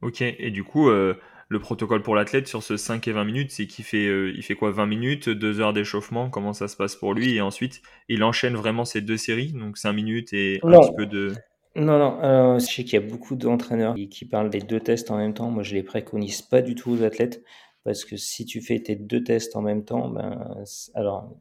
Ok, 0.03 0.21
et 0.21 0.51
du 0.51 0.63
coup, 0.63 0.89
euh, 0.89 1.15
le 1.49 1.59
protocole 1.59 2.03
pour 2.03 2.15
l'athlète 2.15 2.49
sur 2.49 2.63
ce 2.63 2.77
5 2.77 3.07
et 3.09 3.13
20 3.13 3.25
minutes, 3.25 3.51
c'est 3.51 3.67
qu'il 3.67 3.85
fait, 3.85 4.07
euh, 4.07 4.33
il 4.37 4.43
fait 4.43 4.55
quoi 4.55 4.71
20 4.71 4.87
minutes, 4.87 5.29
2 5.29 5.61
heures 5.61 5.73
d'échauffement, 5.73 6.29
comment 6.29 6.53
ça 6.53 6.69
se 6.69 6.77
passe 6.77 6.97
pour 6.97 7.15
lui 7.15 7.37
Et 7.37 7.41
ensuite, 7.41 7.83
il 8.09 8.23
enchaîne 8.25 8.55
vraiment 8.55 8.85
ces 8.85 9.01
deux 9.01 9.17
séries, 9.17 9.53
donc 9.53 9.79
5 9.79 9.93
minutes 9.93 10.33
et 10.33 10.61
non. 10.65 10.79
un 10.79 10.87
petit 10.87 10.97
peu 10.97 11.07
de... 11.07 11.33
Non, 11.77 11.99
non, 11.99 12.19
euh, 12.23 12.59
je 12.59 12.65
sais 12.65 12.85
qu'il 12.85 12.95
y 12.95 13.05
a 13.05 13.07
beaucoup 13.07 13.37
d'entraîneurs 13.37 13.95
qui, 13.95 14.09
qui 14.09 14.25
parlent 14.25 14.49
des 14.49 14.61
deux 14.61 14.81
tests 14.81 15.11
en 15.11 15.19
même 15.19 15.35
temps. 15.35 15.51
Moi, 15.51 15.63
je 15.63 15.75
les 15.75 15.83
préconise 15.83 16.41
pas 16.41 16.63
du 16.63 16.75
tout 16.75 16.91
aux 16.91 17.03
athlètes, 17.03 17.43
parce 17.85 18.07
que 18.07 18.17
si 18.17 18.47
tu 18.47 18.63
fais 18.63 18.81
tes 18.81 18.97
deux 18.97 19.23
tests 19.23 19.57
en 19.57 19.63
même 19.63 19.85
temps, 19.85 20.09
ben, 20.09 20.55
alors 20.95 21.37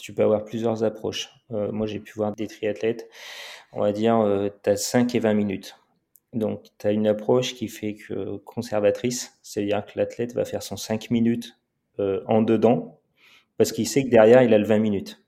tu 0.00 0.12
peux 0.12 0.22
avoir 0.22 0.44
plusieurs 0.44 0.84
approches. 0.84 1.30
Euh, 1.52 1.72
moi, 1.72 1.86
j'ai 1.86 2.00
pu 2.00 2.12
voir 2.14 2.34
des 2.34 2.46
triathlètes, 2.46 3.08
on 3.72 3.80
va 3.80 3.92
dire, 3.92 4.50
tu 4.62 4.70
as 4.70 4.76
5 4.76 5.14
et 5.14 5.18
20 5.20 5.34
minutes. 5.34 5.76
Donc, 6.32 6.66
tu 6.78 6.86
as 6.86 6.92
une 6.92 7.06
approche 7.06 7.54
qui 7.54 7.68
fait 7.68 7.94
que 7.94 8.36
conservatrice, 8.38 9.38
c'est-à-dire 9.42 9.84
que 9.84 9.98
l'athlète 9.98 10.34
va 10.34 10.44
faire 10.44 10.62
son 10.62 10.76
5 10.76 11.10
minutes 11.10 11.56
euh, 11.98 12.22
en 12.26 12.42
dedans, 12.42 13.00
parce 13.58 13.72
qu'il 13.72 13.88
sait 13.88 14.04
que 14.04 14.10
derrière, 14.10 14.42
il 14.42 14.54
a 14.54 14.58
le 14.58 14.64
20 14.64 14.78
minutes. 14.78 15.22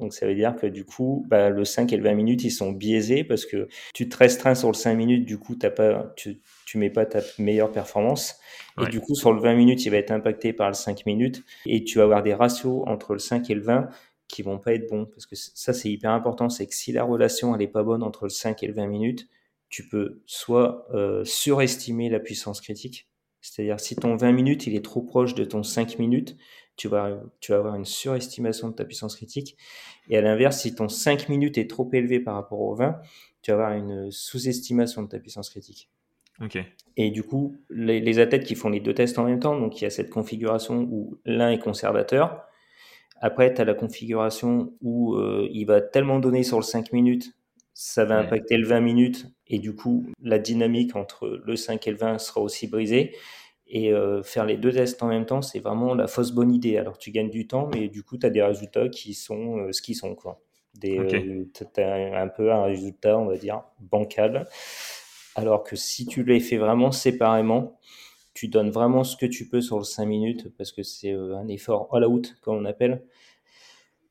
Donc, 0.00 0.14
ça 0.14 0.26
veut 0.26 0.34
dire 0.34 0.56
que 0.56 0.66
du 0.66 0.84
coup, 0.84 1.24
bah, 1.28 1.50
le 1.50 1.64
5 1.64 1.92
et 1.92 1.96
le 1.96 2.02
20 2.02 2.14
minutes, 2.14 2.44
ils 2.44 2.50
sont 2.50 2.72
biaisés 2.72 3.22
parce 3.22 3.46
que 3.46 3.68
tu 3.94 4.08
te 4.08 4.16
restreins 4.16 4.54
sur 4.54 4.68
le 4.68 4.74
5 4.74 4.94
minutes, 4.94 5.24
du 5.24 5.38
coup, 5.38 5.56
as 5.62 5.70
pas, 5.70 6.12
tu, 6.16 6.40
tu 6.66 6.78
mets 6.78 6.90
pas 6.90 7.06
ta 7.06 7.20
meilleure 7.38 7.70
performance. 7.70 8.38
Et 8.80 8.86
du 8.86 9.00
coup, 9.00 9.14
sur 9.14 9.32
le 9.32 9.40
20 9.40 9.54
minutes, 9.54 9.84
il 9.84 9.90
va 9.90 9.98
être 9.98 10.10
impacté 10.10 10.52
par 10.52 10.68
le 10.68 10.74
5 10.74 11.04
minutes. 11.06 11.42
Et 11.66 11.84
tu 11.84 11.98
vas 11.98 12.04
avoir 12.04 12.22
des 12.22 12.34
ratios 12.34 12.82
entre 12.86 13.12
le 13.12 13.18
5 13.18 13.50
et 13.50 13.54
le 13.54 13.60
20 13.60 13.88
qui 14.26 14.42
vont 14.42 14.58
pas 14.58 14.74
être 14.74 14.88
bons. 14.88 15.06
Parce 15.06 15.26
que 15.26 15.36
ça, 15.36 15.72
c'est 15.72 15.90
hyper 15.90 16.12
important. 16.12 16.48
C'est 16.48 16.66
que 16.66 16.74
si 16.74 16.92
la 16.92 17.04
relation, 17.04 17.54
elle 17.54 17.62
est 17.62 17.68
pas 17.68 17.82
bonne 17.82 18.02
entre 18.02 18.24
le 18.24 18.30
5 18.30 18.62
et 18.62 18.66
le 18.66 18.72
20 18.72 18.86
minutes, 18.86 19.28
tu 19.70 19.88
peux 19.88 20.22
soit 20.26 20.86
euh, 20.92 21.24
surestimer 21.24 22.10
la 22.10 22.20
puissance 22.20 22.60
critique, 22.60 23.08
C'est-à-dire, 23.40 23.78
si 23.80 23.96
ton 23.96 24.16
20 24.16 24.32
minutes, 24.32 24.66
il 24.66 24.74
est 24.74 24.84
trop 24.84 25.00
proche 25.00 25.34
de 25.34 25.44
ton 25.44 25.62
5 25.62 25.98
minutes, 25.98 26.36
tu 26.80 26.88
vas, 26.88 27.10
tu 27.40 27.52
vas 27.52 27.58
avoir 27.58 27.74
une 27.74 27.84
surestimation 27.84 28.70
de 28.70 28.74
ta 28.74 28.86
puissance 28.86 29.14
critique. 29.14 29.54
Et 30.08 30.16
à 30.16 30.22
l'inverse, 30.22 30.62
si 30.62 30.74
ton 30.74 30.88
5 30.88 31.28
minutes 31.28 31.58
est 31.58 31.68
trop 31.68 31.86
élevé 31.92 32.20
par 32.20 32.34
rapport 32.34 32.58
au 32.58 32.74
20, 32.74 32.98
tu 33.42 33.50
vas 33.50 33.58
avoir 33.58 33.72
une 33.76 34.10
sous-estimation 34.10 35.02
de 35.02 35.08
ta 35.08 35.18
puissance 35.18 35.50
critique. 35.50 35.90
Ok. 36.40 36.56
Et 36.96 37.10
du 37.10 37.22
coup, 37.22 37.54
les, 37.68 38.00
les, 38.00 38.18
athlètes 38.18 38.44
qui 38.44 38.54
font 38.54 38.70
les 38.70 38.80
deux 38.80 38.94
tests 38.94 39.18
en 39.18 39.24
même 39.24 39.40
temps, 39.40 39.60
donc 39.60 39.78
il 39.78 39.84
y 39.84 39.86
a 39.86 39.90
cette 39.90 40.08
configuration 40.08 40.88
où 40.90 41.18
l'un 41.26 41.50
est 41.50 41.58
conservateur. 41.58 42.46
Après, 43.20 43.52
tu 43.52 43.60
as 43.60 43.66
la 43.66 43.74
configuration 43.74 44.72
où 44.80 45.16
euh, 45.16 45.46
il 45.52 45.66
va 45.66 45.82
tellement 45.82 46.18
donner 46.18 46.44
sur 46.44 46.56
le 46.56 46.62
5 46.62 46.94
minutes, 46.94 47.34
ça 47.74 48.06
va 48.06 48.20
ouais. 48.20 48.24
impacter 48.24 48.56
le 48.56 48.66
20 48.66 48.80
minutes. 48.80 49.26
Et 49.48 49.58
du 49.58 49.74
coup, 49.74 50.06
la 50.22 50.38
dynamique 50.38 50.96
entre 50.96 51.42
le 51.44 51.56
5 51.56 51.86
et 51.86 51.90
le 51.90 51.98
20 51.98 52.18
sera 52.18 52.40
aussi 52.40 52.68
brisée. 52.68 53.14
Et 53.72 53.92
euh, 53.92 54.22
faire 54.24 54.44
les 54.44 54.56
deux 54.56 54.72
tests 54.72 55.00
en 55.02 55.06
même 55.06 55.26
temps, 55.26 55.42
c'est 55.42 55.60
vraiment 55.60 55.94
la 55.94 56.08
fausse 56.08 56.32
bonne 56.32 56.52
idée. 56.52 56.76
Alors 56.76 56.98
tu 56.98 57.12
gagnes 57.12 57.30
du 57.30 57.46
temps, 57.46 57.70
mais 57.72 57.88
du 57.88 58.02
coup, 58.02 58.18
tu 58.18 58.26
as 58.26 58.30
des 58.30 58.42
résultats 58.42 58.88
qui 58.88 59.14
sont 59.14 59.58
euh, 59.58 59.72
ce 59.72 59.80
qu'ils 59.80 59.94
sont. 59.94 60.16
Quoi. 60.16 60.40
Des, 60.74 60.98
okay. 60.98 61.48
tu 61.54 61.80
as 61.80 62.20
un 62.20 62.28
peu 62.28 62.52
un 62.52 62.64
résultat, 62.64 63.16
on 63.16 63.26
va 63.26 63.36
dire, 63.36 63.62
bancal. 63.78 64.48
Alors 65.36 65.62
que 65.62 65.76
si 65.76 66.04
tu 66.04 66.24
les 66.24 66.40
fais 66.40 66.56
vraiment 66.56 66.90
séparément, 66.90 67.78
tu 68.34 68.48
donnes 68.48 68.70
vraiment 68.70 69.04
ce 69.04 69.16
que 69.16 69.26
tu 69.26 69.48
peux 69.48 69.60
sur 69.60 69.78
le 69.78 69.84
5 69.84 70.04
minutes 70.04 70.48
parce 70.56 70.72
que 70.72 70.82
c'est 70.82 71.12
euh, 71.12 71.36
un 71.36 71.46
effort 71.46 71.88
all 71.94 72.04
out, 72.04 72.36
comme 72.40 72.56
on 72.56 72.64
appelle. 72.64 73.04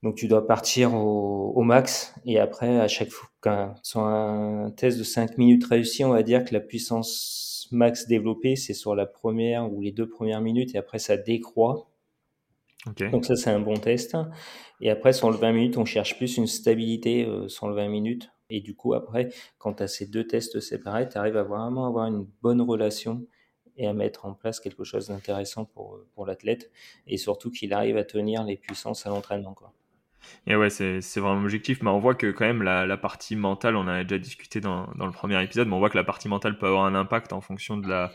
Donc 0.03 0.15
tu 0.15 0.27
dois 0.27 0.47
partir 0.47 0.93
au, 0.93 1.51
au 1.55 1.61
max 1.61 2.13
et 2.25 2.39
après, 2.39 2.79
à 2.79 2.87
chaque 2.87 3.09
fois, 3.09 3.29
quand, 3.41 3.73
sur 3.83 4.01
un 4.01 4.71
test 4.71 4.97
de 4.97 5.03
5 5.03 5.37
minutes 5.37 5.65
réussi, 5.65 6.05
on 6.05 6.11
va 6.11 6.23
dire 6.23 6.45
que 6.45 6.53
la 6.53 6.61
puissance 6.61 7.67
max 7.71 8.07
développée, 8.07 8.55
c'est 8.55 8.73
sur 8.73 8.95
la 8.95 9.05
première 9.05 9.71
ou 9.71 9.81
les 9.81 9.91
deux 9.91 10.07
premières 10.07 10.41
minutes 10.41 10.75
et 10.75 10.77
après 10.77 10.99
ça 10.99 11.17
décroît. 11.17 11.89
Okay. 12.87 13.09
Donc 13.09 13.25
ça, 13.25 13.35
c'est 13.35 13.49
un 13.49 13.59
bon 13.59 13.75
test. 13.75 14.15
Et 14.79 14.89
après, 14.89 15.11
sur 15.11 15.29
le 15.29 15.37
20 15.37 15.51
minutes, 15.51 15.77
on 15.77 15.85
cherche 15.85 16.15
plus 16.17 16.37
une 16.37 16.47
stabilité 16.47 17.25
euh, 17.25 17.49
sur 17.49 17.67
le 17.67 17.75
20 17.75 17.89
minutes. 17.89 18.31
Et 18.49 18.61
du 18.61 18.73
coup, 18.73 18.93
après, 18.93 19.29
quand 19.57 19.75
tu 19.75 19.83
as 19.83 19.87
ces 19.87 20.07
deux 20.07 20.25
tests 20.25 20.59
séparés, 20.61 21.07
tu 21.09 21.17
arrives 21.17 21.37
à 21.37 21.43
vraiment 21.43 21.85
avoir 21.85 22.07
une 22.07 22.25
bonne 22.41 22.61
relation 22.61 23.25
et 23.75 23.85
à 23.85 23.93
mettre 23.93 24.25
en 24.25 24.33
place 24.33 24.59
quelque 24.59 24.85
chose 24.85 25.07
d'intéressant 25.07 25.65
pour, 25.65 25.99
pour 26.15 26.25
l'athlète. 26.25 26.71
Et 27.05 27.17
surtout 27.17 27.51
qu'il 27.51 27.73
arrive 27.73 27.97
à 27.97 28.05
tenir 28.05 28.43
les 28.43 28.55
puissances 28.55 29.05
à 29.05 29.09
l'entraînement. 29.09 29.53
Quoi. 29.53 29.73
Et 30.47 30.55
ouais, 30.55 30.69
c'est, 30.69 30.99
vraiment 31.17 31.41
objectif. 31.41 31.81
Mais 31.81 31.89
on 31.89 31.99
voit 31.99 32.15
que 32.15 32.31
quand 32.31 32.45
même 32.45 32.63
la, 32.63 32.85
la 32.85 32.97
partie 32.97 33.35
mentale, 33.35 33.75
on 33.75 33.81
en 33.81 33.87
a 33.87 34.03
déjà 34.03 34.17
discuté 34.17 34.61
dans, 34.61 34.87
dans 34.95 35.05
le 35.05 35.11
premier 35.11 35.41
épisode, 35.43 35.67
mais 35.67 35.75
on 35.75 35.79
voit 35.79 35.89
que 35.89 35.97
la 35.97 36.03
partie 36.03 36.27
mentale 36.27 36.57
peut 36.57 36.67
avoir 36.67 36.85
un 36.85 36.95
impact 36.95 37.33
en 37.33 37.41
fonction 37.41 37.77
de 37.77 37.87
la, 37.87 38.11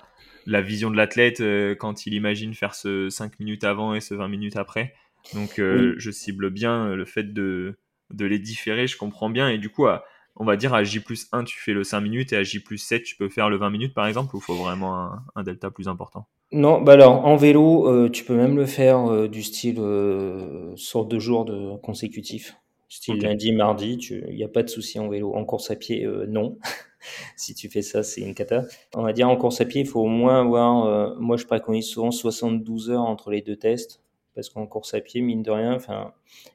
la 0.47 0.61
vision 0.61 0.91
de 0.91 0.97
l'athlète 0.97 1.41
euh, 1.41 1.75
quand 1.75 2.07
il 2.07 2.15
imagine 2.15 2.55
faire 2.55 2.75
ce 2.75 3.09
5 3.11 3.39
minutes 3.41 3.65
avant 3.65 3.95
et 3.95 4.01
ce 4.01 4.15
20 4.15 4.29
minutes 4.29 4.57
après. 4.57 4.95
Donc 5.33 5.59
euh, 5.59 5.93
oui. 5.93 5.95
je 5.99 6.11
cible 6.11 6.51
bien 6.51 6.95
le 6.95 7.05
fait 7.05 7.33
de, 7.33 7.79
de 8.11 8.27
les 8.27 8.39
différer, 8.39 8.87
je 8.87 8.97
comprends 8.97 9.31
bien. 9.31 9.49
Et 9.49 9.59
du 9.59 9.71
coup, 9.71 9.87
à, 9.87 10.05
on 10.37 10.45
va 10.45 10.57
dire 10.57 10.75
à 10.75 10.85
J 10.85 11.01
plus 11.01 11.29
1, 11.33 11.45
tu 11.45 11.59
fais 11.59 11.73
le 11.73 11.85
5 11.85 12.01
minutes 12.01 12.33
et 12.33 12.37
à 12.37 12.43
J 12.43 12.61
plus 12.61 12.79
7, 12.79 13.03
tu 13.03 13.17
peux 13.17 13.29
faire 13.29 13.49
le 13.49 13.57
20 13.57 13.71
minutes 13.71 13.95
par 13.95 14.07
exemple 14.07 14.35
ou 14.35 14.39
il 14.39 14.43
faut 14.43 14.55
vraiment 14.55 14.99
un, 14.99 15.23
un, 15.37 15.43
delta 15.43 15.71
plus 15.71 15.89
important? 15.89 16.27
Non, 16.53 16.81
bah 16.81 16.93
alors 16.93 17.25
en 17.25 17.37
vélo, 17.37 17.89
euh, 17.89 18.09
tu 18.09 18.25
peux 18.25 18.37
même 18.37 18.57
le 18.57 18.67
faire 18.67 19.11
euh, 19.11 19.29
du 19.29 19.43
style 19.43 19.79
euh, 19.79 20.75
sur 20.77 21.05
deux 21.05 21.21
jours 21.21 21.45
de 21.45 21.77
consécutifs. 21.79 22.57
Style 22.89 23.15
okay. 23.15 23.27
lundi, 23.27 23.53
mardi, 23.53 23.95
il 23.95 24.37
n'y 24.37 24.45
a 24.45 24.49
pas 24.49 24.63
de 24.63 24.69
souci 24.69 25.01
en 25.01 25.09
vélo. 25.09 25.35
En 25.35 25.45
course 25.45 25.71
à 25.71 25.77
pied, 25.77 26.05
euh, 26.05 26.27
non. 26.29 26.59
si 27.37 27.55
tu 27.55 27.69
fais 27.69 27.83
ça, 27.83 28.03
c'est 28.03 28.21
une 28.21 28.35
cata. 28.35 28.65
On 28.95 29.03
va 29.03 29.13
dire 29.13 29.29
en 29.29 29.37
course 29.37 29.61
à 29.61 29.65
pied, 29.65 29.81
il 29.81 29.89
faut 29.89 30.01
au 30.01 30.09
moins 30.09 30.41
avoir, 30.41 31.17
moi 31.21 31.37
je 31.37 31.45
préconise 31.45 31.87
souvent 31.87 32.11
72 32.11 32.91
heures 32.91 33.03
entre 33.03 33.31
les 33.31 33.43
deux 33.43 33.57
tests 33.57 34.04
parce 34.35 34.49
qu'en 34.49 34.67
course 34.67 34.95
à 34.95 35.01
pied, 35.01 35.21
mine 35.21 35.43
de 35.43 35.51
rien, 35.51 35.75
enfin, 35.75 36.13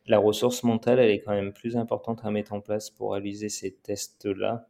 la 0.07 0.19
ressource 0.19 0.63
mentale, 0.63 1.00
elle 1.00 1.12
est 1.12 1.21
quand 1.21 1.31
même 1.31 1.53
plus 1.53 1.77
importante 1.77 2.21
à 2.24 2.31
mettre 2.31 2.53
en 2.53 2.62
place 2.62 2.89
pour 2.89 3.13
réaliser 3.13 3.50
ces 3.50 3.74
tests-là. 3.74 4.67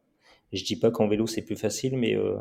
Je 0.52 0.64
dis 0.64 0.76
pas 0.76 0.90
qu'en 0.90 1.08
vélo 1.08 1.26
c'est 1.26 1.42
plus 1.42 1.56
facile, 1.56 1.96
mais 1.96 2.16
euh, 2.16 2.36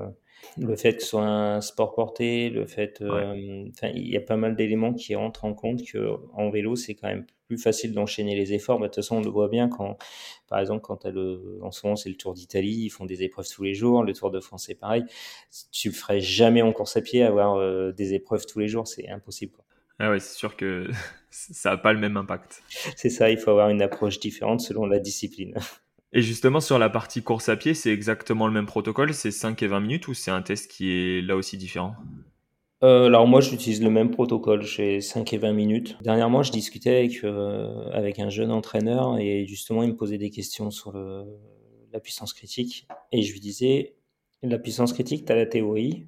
le 0.57 0.75
fait 0.75 0.95
que 0.95 1.01
ce 1.01 1.09
soit 1.09 1.25
un 1.25 1.61
sport 1.61 1.93
porté, 1.93 2.49
le 2.49 2.65
fait, 2.65 3.01
euh, 3.01 3.65
ouais. 3.65 3.91
il 3.93 4.07
y 4.07 4.17
a 4.17 4.21
pas 4.21 4.37
mal 4.37 4.55
d'éléments 4.55 4.93
qui 4.93 5.15
entrent 5.15 5.45
en 5.45 5.53
compte 5.53 5.83
que 5.83 6.15
en 6.33 6.49
vélo 6.49 6.75
c'est 6.75 6.95
quand 6.95 7.07
même 7.07 7.25
plus 7.49 7.57
facile 7.57 7.93
d'enchaîner 7.93 8.35
les 8.35 8.53
efforts. 8.53 8.79
Bah, 8.79 8.85
de 8.85 8.89
toute 8.89 9.03
façon, 9.03 9.17
on 9.17 9.21
le 9.21 9.29
voit 9.29 9.47
bien 9.47 9.69
quand, 9.69 9.97
par 10.47 10.59
exemple, 10.59 10.81
quand 10.81 11.05
as 11.05 11.11
le, 11.11 11.59
en 11.61 11.71
ce 11.71 11.85
moment 11.85 11.95
c'est 11.95 12.09
le 12.09 12.15
Tour 12.15 12.33
d'Italie, 12.33 12.83
ils 12.83 12.89
font 12.89 13.05
des 13.05 13.23
épreuves 13.23 13.47
tous 13.49 13.63
les 13.63 13.73
jours. 13.73 14.03
Le 14.03 14.13
Tour 14.13 14.31
de 14.31 14.39
France 14.39 14.65
c'est 14.67 14.75
pareil. 14.75 15.03
Tu 15.71 15.91
ferais 15.91 16.19
jamais 16.19 16.61
en 16.61 16.71
course 16.71 16.95
à 16.95 17.01
pied 17.01 17.23
avoir 17.23 17.55
euh, 17.55 17.91
des 17.91 18.13
épreuves 18.13 18.45
tous 18.45 18.59
les 18.59 18.67
jours, 18.67 18.87
c'est 18.87 19.09
impossible. 19.09 19.53
Quoi. 19.53 19.65
Ah 19.99 20.09
ouais, 20.11 20.19
c'est 20.19 20.37
sûr 20.37 20.55
que 20.55 20.87
ça 21.29 21.71
n'a 21.71 21.77
pas 21.77 21.93
le 21.93 21.99
même 21.99 22.17
impact. 22.17 22.63
C'est 22.95 23.09
ça, 23.09 23.29
il 23.29 23.37
faut 23.37 23.51
avoir 23.51 23.69
une 23.69 23.81
approche 23.81 24.19
différente 24.19 24.61
selon 24.61 24.85
la 24.85 24.99
discipline. 24.99 25.53
Et 26.11 26.23
justement, 26.23 26.59
sur 26.59 26.79
la 26.79 26.89
partie 26.89 27.21
course 27.21 27.49
à 27.49 27.55
pied, 27.55 27.75
c'est 27.75 27.91
exactement 27.91 28.47
le 28.47 28.53
même 28.53 28.65
protocole 28.65 29.13
C'est 29.13 29.29
5 29.29 29.61
et 29.61 29.67
20 29.67 29.79
minutes 29.79 30.07
ou 30.07 30.15
c'est 30.15 30.31
un 30.31 30.41
test 30.41 30.71
qui 30.71 30.91
est 30.91 31.21
là 31.21 31.35
aussi 31.35 31.55
différent? 31.55 31.93
Euh, 32.81 33.07
alors 33.07 33.27
moi 33.27 33.41
j'utilise 33.41 33.83
le 33.83 33.89
même 33.89 34.09
protocole, 34.09 34.63
j'ai 34.63 35.01
5 35.01 35.33
et 35.33 35.37
20 35.37 35.51
minutes. 35.51 35.97
Dernièrement 36.01 36.43
je 36.43 36.51
discutais 36.51 36.95
avec, 36.95 37.23
euh, 37.25 37.89
avec 37.91 38.19
un 38.19 38.29
jeune 38.29 38.51
entraîneur 38.51 39.19
et 39.19 39.45
justement 39.45 39.83
il 39.83 39.89
me 39.89 39.95
posait 39.97 40.17
des 40.17 40.29
questions 40.29 40.71
sur 40.71 40.93
le, 40.93 41.25
la 41.91 41.99
puissance 41.99 42.33
critique 42.33 42.87
et 43.11 43.21
je 43.21 43.33
lui 43.33 43.41
disais 43.41 43.95
la 44.43 44.57
puissance 44.57 44.93
critique 44.93 45.25
tu 45.25 45.31
as 45.33 45.35
la 45.35 45.45
théorie, 45.45 46.07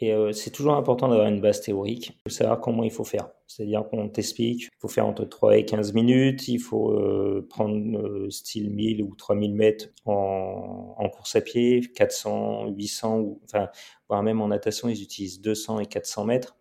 et 0.00 0.12
euh, 0.12 0.32
c'est 0.32 0.50
toujours 0.50 0.74
important 0.76 1.08
d'avoir 1.08 1.28
une 1.28 1.42
base 1.42 1.60
théorique, 1.60 2.18
de 2.24 2.30
savoir 2.30 2.60
comment 2.60 2.82
il 2.82 2.90
faut 2.90 3.04
faire. 3.04 3.28
C'est-à-dire 3.46 3.86
qu'on 3.88 4.08
t'explique, 4.08 4.62
il 4.62 4.78
faut 4.78 4.88
faire 4.88 5.06
entre 5.06 5.26
3 5.26 5.58
et 5.58 5.64
15 5.66 5.92
minutes, 5.92 6.48
il 6.48 6.58
faut 6.58 6.92
euh, 6.92 7.46
prendre 7.50 7.98
euh, 7.98 8.30
style 8.30 8.70
1000 8.70 9.02
ou 9.02 9.14
3000 9.14 9.54
mètres 9.54 9.88
en, 10.06 11.08
course 11.12 11.36
à 11.36 11.42
pied, 11.42 11.82
400, 11.94 12.68
800, 12.68 13.18
ou, 13.18 13.40
enfin, 13.44 13.68
voire 14.08 14.22
même 14.22 14.40
en 14.40 14.48
natation, 14.48 14.88
ils 14.88 15.02
utilisent 15.02 15.42
200 15.42 15.80
et 15.80 15.86
400 15.86 16.24
mètres. 16.24 16.56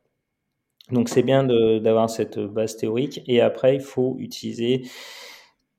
Donc 0.92 1.08
c'est 1.08 1.24
bien 1.24 1.44
d'avoir 1.44 2.10
cette 2.10 2.40
base 2.40 2.76
théorique. 2.76 3.22
Et 3.28 3.42
après, 3.42 3.76
il 3.76 3.82
faut 3.82 4.18
utiliser 4.20 4.82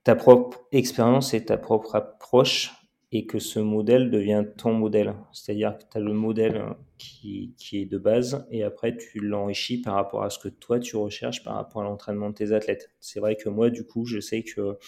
ta 0.04 0.14
propre 0.14 0.64
expérience 0.72 1.34
et 1.34 1.44
ta 1.44 1.58
propre 1.58 1.96
approche 1.96 2.72
et 3.12 3.26
que 3.26 3.38
ce 3.38 3.58
modèle 3.58 4.10
devient 4.10 4.44
ton 4.56 4.72
modèle. 4.72 5.14
C'est-à-dire 5.32 5.76
que 5.76 5.82
tu 5.90 5.98
as 5.98 6.00
le 6.00 6.12
modèle 6.12 6.62
qui, 6.96 7.54
qui, 7.56 7.78
est 7.78 7.86
de 7.86 7.98
base 7.98 8.46
et 8.50 8.62
après 8.62 8.96
tu 8.96 9.18
l'enrichis 9.18 9.78
par 9.78 9.94
rapport 9.94 10.22
à 10.22 10.30
ce 10.30 10.38
que 10.38 10.48
toi 10.48 10.78
tu 10.78 10.96
recherches 10.96 11.42
par 11.42 11.54
rapport 11.54 11.82
à 11.82 11.84
l'entraînement 11.84 12.30
de 12.30 12.34
tes 12.34 12.52
athlètes. 12.52 12.90
C'est 13.00 13.18
vrai 13.18 13.34
que 13.34 13.48
moi, 13.48 13.70
du 13.70 13.84
coup, 13.84 14.06
je 14.06 14.20
sais 14.20 14.42
que 14.42 14.78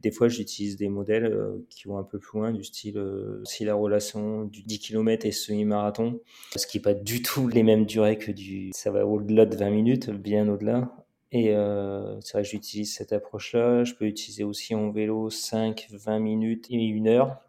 des 0.00 0.10
fois 0.10 0.28
j'utilise 0.28 0.76
des 0.76 0.88
modèles 0.88 1.26
euh, 1.26 1.66
qui 1.68 1.88
vont 1.88 1.98
un 1.98 2.04
peu 2.04 2.18
plus 2.18 2.38
loin, 2.38 2.52
du 2.52 2.64
style 2.64 2.96
euh, 2.96 3.42
si 3.44 3.64
la 3.64 3.74
relation 3.74 4.44
du 4.44 4.62
10 4.62 4.78
km 4.78 5.26
et 5.26 5.32
semi-marathon, 5.32 6.20
ce 6.56 6.66
qui 6.66 6.78
n'est 6.78 6.82
pas 6.82 6.94
du 6.94 7.20
tout 7.20 7.48
les 7.48 7.62
mêmes 7.62 7.84
durées 7.84 8.16
que 8.16 8.32
du. 8.32 8.70
Ça 8.72 8.90
va 8.90 9.06
au-delà 9.06 9.44
de 9.44 9.56
20 9.56 9.70
minutes, 9.70 10.10
bien 10.10 10.48
au-delà. 10.48 10.94
Et 11.32 11.54
euh, 11.54 12.18
c'est 12.22 12.32
vrai 12.32 12.42
que 12.42 12.48
j'utilise 12.48 12.94
cette 12.94 13.12
approche-là. 13.12 13.84
Je 13.84 13.92
peux 13.92 14.06
utiliser 14.06 14.44
aussi 14.44 14.74
en 14.74 14.90
vélo 14.90 15.28
5, 15.28 15.88
20 15.90 16.18
minutes 16.20 16.66
et 16.70 16.76
1 16.76 17.06
heure 17.06 17.42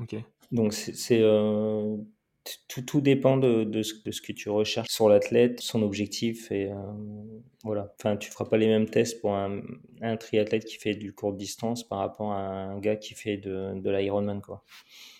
Okay. 0.00 0.24
Donc 0.52 0.72
c'est 0.74 1.20
euh, 1.22 1.96
tout, 2.68 2.82
tout 2.82 3.00
dépend 3.00 3.36
de, 3.36 3.64
de, 3.64 3.82
ce, 3.82 3.94
de, 4.04 4.10
ce, 4.10 4.20
que 4.20 4.32
tu 4.32 4.48
recherches 4.48 4.88
sur 4.88 5.08
l'athlète, 5.08 5.60
son 5.60 5.82
objectif 5.82 6.50
et 6.52 6.70
euh, 6.70 6.76
voilà. 7.64 7.92
Enfin, 7.98 8.16
tu 8.16 8.30
feras 8.30 8.44
pas 8.44 8.56
les 8.56 8.68
mêmes 8.68 8.88
tests 8.88 9.20
pour 9.20 9.34
un, 9.34 9.60
un, 10.02 10.16
triathlète 10.16 10.64
qui 10.64 10.76
fait 10.76 10.94
du 10.94 11.12
court 11.12 11.32
distance 11.32 11.86
par 11.86 11.98
rapport 11.98 12.32
à 12.32 12.38
un 12.38 12.78
gars 12.78 12.96
qui 12.96 13.14
fait 13.14 13.36
de, 13.36 13.78
de 13.78 13.90
l'Ironman 13.90 14.40
quoi. 14.40 14.62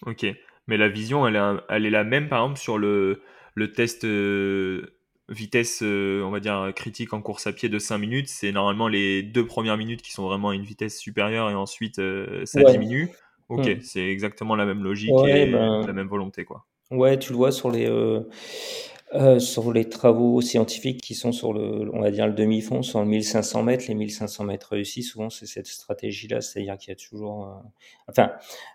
Ok, 0.04 0.26
mais 0.66 0.76
la 0.76 0.88
vision 0.88 1.26
elle 1.26 1.36
est, 1.36 1.60
elle 1.68 1.86
est 1.86 1.90
la 1.90 2.04
même 2.04 2.28
par 2.28 2.42
exemple 2.42 2.60
sur 2.60 2.78
le, 2.78 3.22
le 3.54 3.72
test 3.72 4.04
euh, 4.04 4.92
vitesse 5.28 5.80
euh, 5.82 6.22
on 6.22 6.30
va 6.30 6.38
dire 6.38 6.72
critique 6.76 7.12
en 7.12 7.20
course 7.20 7.48
à 7.48 7.52
pied 7.52 7.68
de 7.68 7.78
5 7.80 7.98
minutes. 7.98 8.28
C'est 8.28 8.52
normalement 8.52 8.86
les 8.86 9.22
deux 9.22 9.46
premières 9.46 9.76
minutes 9.76 10.02
qui 10.02 10.12
sont 10.12 10.24
vraiment 10.24 10.50
à 10.50 10.54
une 10.54 10.64
vitesse 10.64 10.98
supérieure 10.98 11.50
et 11.50 11.54
ensuite 11.54 11.96
ça 11.96 12.60
ouais. 12.60 12.70
diminue. 12.70 13.10
Ok, 13.48 13.66
mmh. 13.66 13.80
c'est 13.82 14.06
exactement 14.06 14.56
la 14.56 14.66
même 14.66 14.82
logique 14.82 15.12
ouais, 15.12 15.48
et 15.48 15.52
ben, 15.52 15.86
la 15.86 15.92
même 15.92 16.08
volonté, 16.08 16.44
quoi. 16.44 16.66
Ouais, 16.90 17.18
tu 17.18 17.32
le 17.32 17.36
vois 17.36 17.52
sur 17.52 17.70
les 17.70 17.88
euh, 17.88 18.28
euh, 19.14 19.38
sur 19.38 19.72
les 19.72 19.88
travaux 19.88 20.40
scientifiques 20.40 21.00
qui 21.00 21.14
sont 21.14 21.32
sur 21.32 21.52
le, 21.52 21.88
on 21.92 22.00
va 22.00 22.10
dire 22.10 22.26
le 22.26 22.32
demi-fond, 22.32 22.82
sur 22.82 23.00
le 23.00 23.06
1500 23.06 23.62
mètres. 23.62 23.84
Les 23.88 23.94
1500 23.94 24.44
mètres 24.44 24.68
réussis, 24.70 25.02
souvent 25.02 25.30
c'est 25.30 25.46
cette 25.46 25.66
stratégie-là, 25.66 26.40
c'est-à-dire 26.40 26.76
qu'il 26.76 26.90
y 26.90 26.92
a 26.92 26.96
toujours, 26.96 27.46
euh, 27.46 27.54
enfin, 28.08 28.32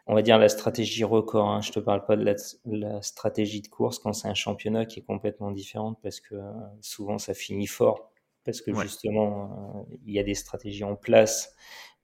on 0.07 0.15
va 0.15 0.21
dire 0.21 0.37
la 0.37 0.49
stratégie 0.49 1.03
record. 1.03 1.49
Hein, 1.49 1.61
je 1.61 1.71
te 1.71 1.79
parle 1.79 2.05
pas 2.05 2.15
de 2.15 2.23
la, 2.23 2.35
la 2.65 3.01
stratégie 3.01 3.61
de 3.61 3.67
course 3.67 3.99
quand 3.99 4.13
c'est 4.13 4.27
un 4.27 4.33
championnat 4.33 4.85
qui 4.85 4.99
est 4.99 5.03
complètement 5.03 5.51
différente 5.51 5.99
parce 6.01 6.21
que 6.21 6.35
souvent 6.81 7.17
ça 7.17 7.33
finit 7.33 7.67
fort 7.67 8.09
parce 8.43 8.61
que 8.61 8.71
ouais. 8.71 8.83
justement 8.83 9.85
il 10.05 10.13
y 10.13 10.19
a 10.19 10.23
des 10.23 10.33
stratégies 10.33 10.83
en 10.83 10.95
place 10.95 11.55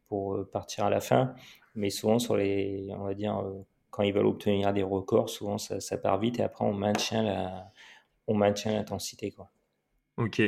pour 0.07 0.49
partir 0.51 0.85
à 0.85 0.89
la 0.89 0.99
fin 0.99 1.35
mais 1.77 1.91
souvent 1.91 2.19
sur 2.19 2.35
les, 2.35 2.87
on 2.89 3.05
va 3.05 3.13
dire, 3.13 3.37
euh, 3.37 3.63
quand 3.91 4.03
ils 4.03 4.13
veulent 4.13 4.25
obtenir 4.25 4.73
des 4.73 4.83
records, 4.83 5.29
souvent 5.29 5.57
ça, 5.57 5.97
part 5.97 6.19
vite 6.19 6.39
et 6.39 6.43
après 6.43 6.65
on 6.65 6.73
maintient 6.73 7.23
la, 7.23 7.71
on 8.25 8.35
maintient 8.35 8.73
l'intensité. 8.73 9.31
Quoi. 9.31 9.49
Ok. 10.17 10.41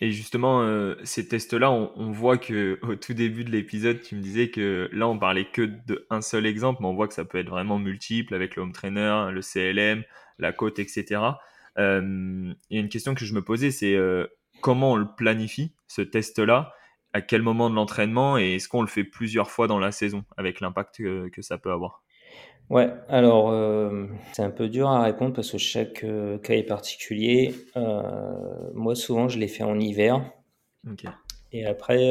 Et 0.00 0.12
justement, 0.12 0.62
euh, 0.62 0.94
ces 1.02 1.26
tests-là, 1.26 1.72
on, 1.72 2.12
voit 2.12 2.38
que 2.38 2.78
au 2.86 2.94
tout 2.94 3.14
début 3.14 3.42
de 3.42 3.50
l'épisode, 3.50 4.00
tu 4.00 4.14
me 4.14 4.20
disais 4.20 4.50
que 4.50 4.88
là, 4.92 5.08
on 5.08 5.18
parlait 5.18 5.46
que 5.50 5.62
d'un 5.62 6.20
seul 6.20 6.46
exemple, 6.46 6.82
mais 6.82 6.86
on 6.86 6.94
voit 6.94 7.08
que 7.08 7.14
ça 7.14 7.24
peut 7.24 7.38
être 7.38 7.48
vraiment 7.48 7.78
multiple 7.78 8.34
avec 8.34 8.54
le 8.54 8.62
home 8.62 8.72
trainer, 8.72 9.30
le 9.32 9.40
CLM, 9.40 10.04
la 10.38 10.52
côte, 10.52 10.78
etc. 10.78 11.22
Euh, 11.78 12.52
il 12.70 12.76
y 12.76 12.78
a 12.78 12.80
une 12.80 12.88
question 12.88 13.14
que 13.14 13.24
je 13.24 13.34
me 13.34 13.42
posais, 13.42 13.72
c'est 13.72 13.94
euh, 13.94 14.26
comment 14.60 14.92
on 14.92 14.96
le 14.96 15.08
planifie, 15.16 15.72
ce 15.88 16.02
test-là? 16.02 16.74
À 17.18 17.20
quel 17.20 17.42
moment 17.42 17.68
de 17.68 17.74
l'entraînement 17.74 18.38
Et 18.38 18.54
est-ce 18.54 18.68
qu'on 18.68 18.80
le 18.80 18.86
fait 18.86 19.02
plusieurs 19.02 19.50
fois 19.50 19.66
dans 19.66 19.80
la 19.80 19.90
saison 19.90 20.24
avec 20.36 20.60
l'impact 20.60 20.98
que 20.98 21.42
ça 21.42 21.58
peut 21.58 21.72
avoir? 21.72 22.04
Ouais, 22.70 22.92
alors 23.08 23.50
euh, 23.50 24.06
c'est 24.32 24.42
un 24.42 24.52
peu 24.52 24.68
dur 24.68 24.88
à 24.88 25.02
répondre 25.02 25.32
parce 25.32 25.50
que 25.50 25.58
chaque 25.58 26.04
euh, 26.04 26.38
cas 26.38 26.54
est 26.54 26.62
particulier. 26.62 27.52
Euh, 27.76 28.70
moi, 28.72 28.94
souvent, 28.94 29.28
je 29.28 29.40
les 29.40 29.48
fais 29.48 29.64
en 29.64 29.80
hiver. 29.80 30.30
Et 31.50 31.66
après, 31.66 32.08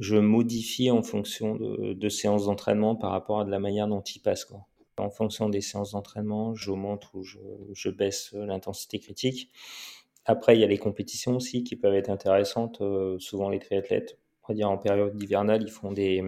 je 0.00 0.16
modifie 0.16 0.90
en 0.90 1.04
fonction 1.04 1.54
de, 1.54 2.08
séances 2.08 2.46
d'entraînement 2.46 2.96
par 2.96 3.12
rapport 3.12 3.40
à 3.40 3.44
de 3.44 3.50
la 3.52 3.60
manière 3.60 3.86
dont 3.86 4.00
ils 4.00 4.18
passent. 4.18 4.46
Quoi. 4.46 4.66
En 4.96 5.10
fonction 5.10 5.48
des 5.48 5.60
séances 5.60 5.92
d'entraînement, 5.92 6.56
j'augmente 6.56 7.08
ou 7.14 7.22
je, 7.22 7.38
je 7.72 7.88
baisse 7.88 8.32
l'intensité 8.32 8.98
critique. 8.98 9.52
Après, 10.24 10.56
il 10.56 10.60
y 10.60 10.64
a 10.64 10.68
les 10.68 10.78
compétitions 10.78 11.36
aussi 11.36 11.64
qui 11.64 11.76
peuvent 11.76 11.94
être 11.94 12.10
intéressantes. 12.10 12.82
souvent, 13.18 13.48
les 13.48 13.58
triathlètes, 13.58 14.18
on 14.44 14.52
va 14.52 14.54
dire 14.54 14.70
en 14.70 14.78
période 14.78 15.20
hivernale, 15.20 15.62
ils 15.62 15.70
font 15.70 15.92
des, 15.92 16.22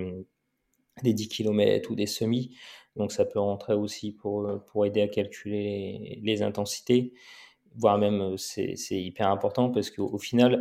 des 1.03 1.13
10 1.13 1.29
km 1.29 1.91
ou 1.91 1.95
des 1.95 2.07
semis. 2.07 2.57
Donc 2.97 3.13
ça 3.13 3.25
peut 3.25 3.41
rentrer 3.41 3.75
aussi 3.75 4.13
pour, 4.13 4.47
euh, 4.47 4.59
pour 4.59 4.87
aider 4.87 5.03
à 5.03 5.09
calculer 5.09 6.21
les, 6.23 6.43
intensités, 6.43 7.13
voire 7.77 7.99
même 7.99 8.21
euh, 8.21 8.37
c'est 8.37 8.77
hyper 8.91 9.29
important 9.29 9.71
parce 9.71 9.91
qu'au 9.91 10.19
final, 10.19 10.61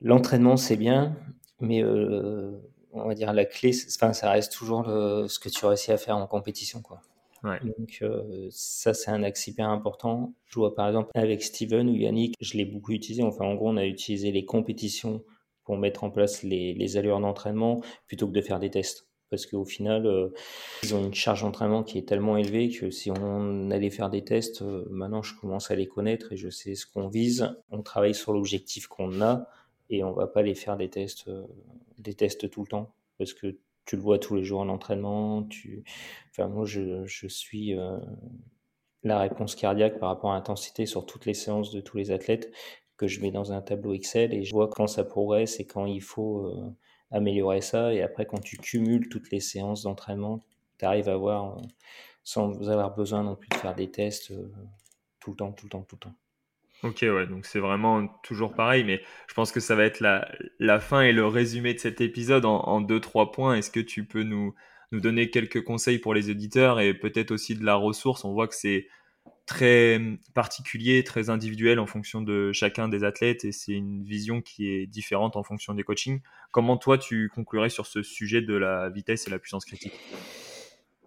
l'entraînement 0.00 0.56
c'est 0.56 0.76
bien, 0.76 1.16
mais 1.60 1.82
euh, 1.82 2.52
on 2.92 3.08
va 3.08 3.14
dire 3.14 3.32
la 3.32 3.44
clé, 3.44 3.72
enfin, 3.96 4.12
ça 4.12 4.30
reste 4.30 4.52
toujours 4.52 4.84
ce 4.86 5.38
que 5.40 5.48
tu 5.48 5.66
réussis 5.66 5.90
à 5.90 5.96
faire 5.96 6.16
en 6.16 6.26
compétition. 6.28 6.80
Quoi. 6.80 7.00
Donc 7.44 8.02
ça 8.50 8.94
c'est 8.94 9.10
un 9.10 9.22
axe 9.22 9.46
hyper 9.46 9.68
important. 9.68 10.34
Je 10.46 10.58
vois 10.58 10.74
par 10.74 10.88
exemple 10.88 11.10
avec 11.14 11.42
Steven 11.42 11.88
ou 11.88 11.94
Yannick, 11.94 12.34
je 12.40 12.56
l'ai 12.56 12.64
beaucoup 12.64 12.92
utilisé. 12.92 13.22
Enfin 13.22 13.44
en 13.44 13.54
gros 13.54 13.68
on 13.68 13.76
a 13.76 13.86
utilisé 13.86 14.32
les 14.32 14.44
compétitions 14.44 15.22
pour 15.64 15.76
mettre 15.78 16.04
en 16.04 16.10
place 16.10 16.42
les, 16.42 16.74
les 16.74 16.96
allures 16.96 17.20
d'entraînement 17.20 17.82
plutôt 18.06 18.26
que 18.26 18.32
de 18.32 18.40
faire 18.40 18.60
des 18.60 18.70
tests 18.70 19.06
parce 19.34 19.46
qu'au 19.46 19.64
final, 19.64 20.06
euh, 20.06 20.28
ils 20.84 20.94
ont 20.94 21.04
une 21.04 21.14
charge 21.14 21.42
d'entraînement 21.42 21.82
qui 21.82 21.98
est 21.98 22.08
tellement 22.08 22.36
élevée 22.36 22.70
que 22.70 22.90
si 22.90 23.10
on 23.10 23.70
allait 23.72 23.90
faire 23.90 24.08
des 24.08 24.22
tests, 24.22 24.62
euh, 24.62 24.84
maintenant 24.90 25.22
je 25.22 25.34
commence 25.34 25.72
à 25.72 25.74
les 25.74 25.86
connaître 25.86 26.32
et 26.32 26.36
je 26.36 26.50
sais 26.50 26.76
ce 26.76 26.86
qu'on 26.86 27.08
vise. 27.08 27.52
On 27.70 27.82
travaille 27.82 28.14
sur 28.14 28.32
l'objectif 28.32 28.86
qu'on 28.86 29.20
a 29.22 29.48
et 29.90 30.04
on 30.04 30.12
va 30.12 30.28
pas 30.28 30.42
les 30.42 30.54
faire 30.54 30.76
des 30.76 30.88
tests, 30.88 31.26
euh, 31.26 31.42
des 31.98 32.14
tests 32.14 32.48
tout 32.48 32.62
le 32.62 32.68
temps 32.68 32.94
parce 33.18 33.32
que 33.32 33.58
tu 33.86 33.96
le 33.96 34.02
vois 34.02 34.18
tous 34.18 34.36
les 34.36 34.44
jours 34.44 34.60
en 34.60 34.68
entraînement. 34.68 35.42
Tu... 35.44 35.84
Enfin, 36.30 36.48
moi, 36.48 36.64
je, 36.64 37.04
suis 37.28 37.74
la 39.02 39.18
réponse 39.18 39.54
cardiaque 39.54 39.98
par 39.98 40.08
rapport 40.08 40.32
à 40.32 40.34
l'intensité 40.34 40.86
sur 40.86 41.06
toutes 41.06 41.26
les 41.26 41.34
séances 41.34 41.70
de 41.70 41.80
tous 41.80 41.96
les 41.96 42.10
athlètes 42.10 42.52
que 42.96 43.06
je 43.06 43.20
mets 43.20 43.30
dans 43.30 43.52
un 43.52 43.60
tableau 43.60 43.92
Excel 43.92 44.32
et 44.32 44.44
je 44.44 44.52
vois 44.52 44.68
quand 44.68 44.86
ça 44.86 45.04
progresse 45.04 45.60
et 45.60 45.66
quand 45.66 45.86
il 45.86 46.00
faut 46.00 46.52
améliorer 47.14 47.60
ça. 47.60 47.94
Et 47.94 48.02
après, 48.02 48.26
quand 48.26 48.40
tu 48.40 48.58
cumules 48.58 49.08
toutes 49.08 49.30
les 49.30 49.40
séances 49.40 49.82
d'entraînement, 49.82 50.44
tu 50.78 50.84
arrives 50.84 51.08
à 51.08 51.16
voir, 51.16 51.56
euh, 51.56 51.62
sans 52.24 52.68
avoir 52.68 52.94
besoin 52.94 53.22
non 53.22 53.36
plus 53.36 53.48
de 53.48 53.54
faire 53.54 53.74
des 53.74 53.90
tests 53.90 54.32
euh, 54.32 54.52
tout 55.20 55.30
le 55.30 55.36
temps, 55.36 55.52
tout 55.52 55.66
le 55.66 55.70
temps, 55.70 55.82
tout 55.82 55.96
le 55.96 56.00
temps. 56.00 56.14
Ok, 56.84 56.98
ouais, 57.00 57.26
donc 57.26 57.46
c'est 57.46 57.60
vraiment 57.60 58.06
toujours 58.22 58.52
pareil, 58.52 58.84
mais 58.84 59.00
je 59.26 59.32
pense 59.32 59.52
que 59.52 59.60
ça 59.60 59.74
va 59.74 59.84
être 59.84 60.00
la, 60.00 60.80
fin 60.80 61.00
et 61.00 61.12
le 61.12 61.26
résumé 61.26 61.72
de 61.72 61.78
cet 61.78 62.02
épisode 62.02 62.44
en, 62.44 62.58
en 62.58 62.82
deux, 62.82 63.00
trois 63.00 63.32
points. 63.32 63.54
Est-ce 63.54 63.70
que 63.70 63.80
tu 63.80 64.04
peux 64.04 64.22
nous, 64.22 64.54
donner 64.92 65.30
quelques 65.30 65.64
conseils 65.64 65.98
pour 65.98 66.12
les 66.12 66.28
auditeurs 66.28 66.80
et 66.80 66.92
peut-être 66.92 67.30
aussi 67.30 67.54
de 67.54 67.64
la 67.64 67.74
ressource? 67.74 68.22
On 68.26 68.34
voit 68.34 68.48
que 68.48 68.54
c'est 68.54 68.86
très 69.46 69.98
particulier, 70.34 71.02
très 71.04 71.30
individuel 71.30 71.80
en 71.80 71.86
fonction 71.86 72.20
de 72.20 72.52
chacun 72.52 72.88
des 72.88 73.02
athlètes 73.02 73.46
et 73.46 73.52
c'est 73.52 73.72
une 73.72 74.02
vision 74.02 74.42
qui 74.42 74.68
est 74.68 74.86
différente 74.86 75.36
en 75.36 75.42
fonction 75.42 75.72
des 75.72 75.84
coachings. 75.84 76.20
Comment 76.50 76.76
toi 76.76 76.98
tu 76.98 77.30
conclurais 77.34 77.70
sur 77.70 77.86
ce 77.86 78.02
sujet 78.02 78.42
de 78.42 78.54
la 78.54 78.90
vitesse 78.90 79.26
et 79.26 79.30
la 79.30 79.38
puissance 79.38 79.64
critique? 79.64 79.98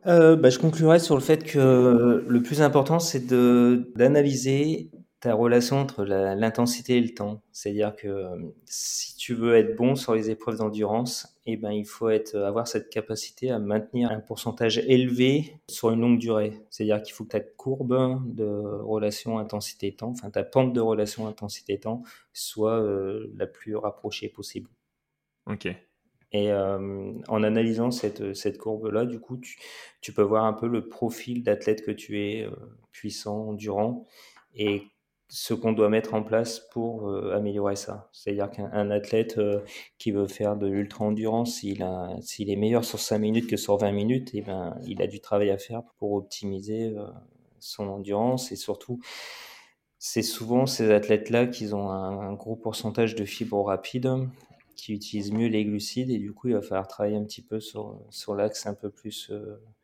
Euh, 0.08 0.36
bah, 0.36 0.50
Je 0.50 0.58
conclurais 0.58 1.00
sur 1.00 1.14
le 1.14 1.22
fait 1.22 1.44
que 1.44 2.26
le 2.28 2.42
plus 2.42 2.64
important 2.64 2.98
c'est 2.98 3.28
d'analyser 3.28 4.90
ta 5.20 5.34
relation 5.34 5.78
entre 5.78 6.04
l'intensité 6.04 6.98
et 6.98 7.02
le 7.02 7.14
temps. 7.14 7.42
C'est-à-dire 7.52 7.96
que 7.96 8.08
euh, 8.08 8.38
si 8.66 9.16
tu 9.16 9.34
veux 9.34 9.56
être 9.56 9.76
bon 9.76 9.96
sur 9.96 10.14
les 10.14 10.30
épreuves 10.30 10.58
d'endurance, 10.58 11.40
eh 11.48 11.58
ben, 11.58 11.72
il 11.72 11.86
faut 11.86 12.10
être, 12.10 12.36
avoir 12.36 12.68
cette 12.68 12.90
capacité 12.90 13.50
à 13.50 13.58
maintenir 13.58 14.12
un 14.12 14.20
pourcentage 14.20 14.78
élevé 14.78 15.60
sur 15.70 15.90
une 15.90 16.02
longue 16.02 16.20
durée. 16.20 16.62
C'est-à-dire 16.70 17.02
qu'il 17.02 17.14
faut 17.16 17.24
que 17.24 17.30
ta 17.30 17.40
courbe 17.40 18.36
de 18.36 18.46
relation 18.46 19.40
intensité-temps, 19.40 20.10
enfin 20.10 20.30
ta 20.30 20.44
pente 20.44 20.74
de 20.74 20.82
relation 20.82 21.28
intensité-temps, 21.28 22.04
soit 22.32 22.80
euh, 22.80 23.32
la 23.36 23.48
plus 23.48 23.76
rapprochée 23.76 24.30
possible. 24.30 24.70
Ok. 25.48 25.66
Et 26.34 26.52
euh, 26.52 27.14
en 27.28 27.42
analysant 27.42 27.90
cette, 27.90 28.36
cette 28.36 28.58
courbe-là, 28.60 29.06
du 29.06 29.20
coup, 29.20 29.38
tu, 29.38 29.58
tu, 30.02 30.12
peux 30.12 30.22
voir 30.22 30.44
un 30.44 30.54
peu 30.54 30.68
le 30.68 30.90
profil 30.90 31.42
d'athlète 31.42 31.84
que 31.86 31.92
tu 31.92 32.20
es, 32.20 32.46
puissant, 32.92 33.48
endurant, 33.48 34.06
et 34.54 34.84
ce 35.30 35.54
qu'on 35.54 35.74
doit 35.74 35.90
mettre 35.90 36.14
en 36.14 36.24
place 36.24 36.60
pour 36.72 37.10
euh, 37.10 37.36
améliorer 37.36 37.76
ça. 37.76 38.10
C'est-à-dire 38.14 38.50
qu'un 38.50 38.92
athlète 38.92 39.38
euh, 39.38 39.60
qui 39.98 40.12
veut 40.12 40.28
faire 40.28 40.56
de 40.56 40.68
l'ultra-endurance, 40.68 41.56
s'il, 41.56 41.82
est 41.82 42.56
meilleur 42.56 42.86
sur 42.86 43.00
5 43.00 43.20
minutes 43.20 43.48
que 43.48 43.58
sur 43.58 43.78
20 43.78 43.92
minutes, 43.92 44.34
et 44.34 44.40
eh 44.40 44.42
ben, 44.42 44.80
il 44.86 45.02
a 45.02 45.08
du 45.08 45.20
travail 45.20 45.50
à 45.50 45.58
faire 45.58 45.84
pour 45.98 46.14
optimiser 46.14 46.96
euh, 46.96 47.06
son 47.60 47.88
endurance. 47.90 48.52
Et 48.54 48.56
surtout, 48.56 49.00
c'est 50.00 50.22
souvent 50.22 50.66
ces 50.66 50.92
athlètes-là 50.92 51.48
qui 51.48 51.74
ont 51.74 51.90
un, 51.90 52.34
gros 52.34 52.56
pourcentage 52.56 53.16
de 53.16 53.26
fibres 53.26 53.66
rapides, 53.66 54.10
qui 54.78 54.94
utilisent 54.94 55.34
mieux 55.34 55.48
les 55.48 55.66
glucides, 55.66 56.12
et 56.12 56.20
du 56.20 56.34
coup, 56.34 56.50
il 56.50 56.54
va 56.54 56.62
falloir 56.62 56.88
travailler 56.88 57.18
un 57.18 57.24
petit 57.24 57.42
peu 57.42 57.60
sur, 57.60 58.00
sur 58.12 58.36
l'axe 58.36 58.68
un 58.68 58.76
peu 58.76 58.92
plus 58.92 59.32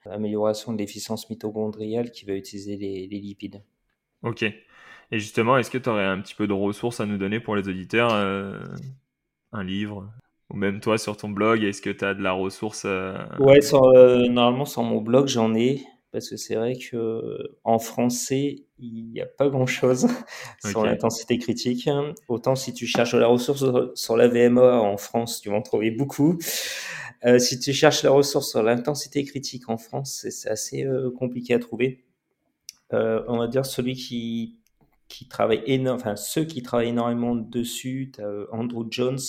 amélioration 0.05 0.71
de 0.71 0.77
l'efficience 0.77 1.29
mitochondriale 1.29 2.11
qui 2.11 2.25
va 2.25 2.33
utiliser 2.33 2.77
les, 2.77 3.07
les 3.07 3.19
lipides. 3.19 3.63
Ok. 4.21 4.45
Et 5.13 5.19
justement, 5.19 5.59
est-ce 5.59 5.69
que 5.69 5.77
tu 5.77 5.89
aurais 5.89 6.05
un 6.05 6.19
petit 6.19 6.33
peu 6.33 6.47
de 6.47 6.53
ressources 6.53 6.99
à 6.99 7.05
nous 7.05 7.19
donner 7.19 7.39
pour 7.39 7.55
les 7.55 7.69
auditeurs 7.69 8.11
euh, 8.13 8.57
Un 9.51 9.63
livre? 9.63 10.09
Ou 10.49 10.57
même 10.57 10.79
toi 10.79 10.97
sur 10.97 11.17
ton 11.17 11.29
blog, 11.29 11.63
est-ce 11.63 11.83
que 11.83 11.91
tu 11.91 12.03
as 12.03 12.15
de 12.15 12.23
la 12.23 12.31
ressource 12.31 12.81
euh, 12.87 13.15
Ouais, 13.37 13.59
euh, 13.75 14.27
normalement 14.27 14.65
sur 14.65 14.81
mon 14.81 15.01
blog, 15.01 15.27
j'en 15.27 15.53
ai. 15.53 15.83
Parce 16.11 16.31
que 16.31 16.35
c'est 16.35 16.55
vrai 16.55 16.73
que 16.77 17.55
en 17.63 17.77
français, 17.77 18.63
il 18.79 19.11
n'y 19.11 19.21
a 19.21 19.27
pas 19.27 19.49
grand-chose 19.49 20.07
sur 20.65 20.83
l'intensité 20.83 21.37
critique. 21.37 21.87
Autant 22.27 22.55
si 22.55 22.73
tu 22.73 22.87
cherches 22.87 23.13
la 23.13 23.27
ressource 23.27 23.63
sur 23.93 24.17
la 24.17 24.27
VMA 24.27 24.79
en 24.79 24.97
France, 24.97 25.41
tu 25.41 25.49
vas 25.49 25.57
en 25.57 25.61
trouver 25.61 25.91
beaucoup. 25.91 26.39
si 27.37 27.59
tu 27.59 27.71
cherches 27.71 28.01
la 28.01 28.09
ressource 28.09 28.49
sur 28.49 28.63
l'intensité 28.63 29.23
critique 29.25 29.69
en 29.69 29.77
France, 29.77 30.25
c'est 30.27 30.49
assez 30.49 30.87
compliqué 31.19 31.53
à 31.53 31.59
trouver. 31.59 32.03
on 32.91 33.37
va 33.37 33.47
dire 33.47 33.65
celui 33.65 33.93
qui 33.93 34.57
qui 35.13 35.27
travaillent 35.27 35.61
énormément, 35.67 35.95
enfin 35.95 36.15
ceux 36.15 36.43
qui 36.43 36.63
travaillent 36.63 36.89
énormément 36.89 37.35
dessus, 37.35 38.11
tu 38.15 38.21
euh, 38.23 38.47
Andrew 38.51 38.87
Jones 38.89 39.19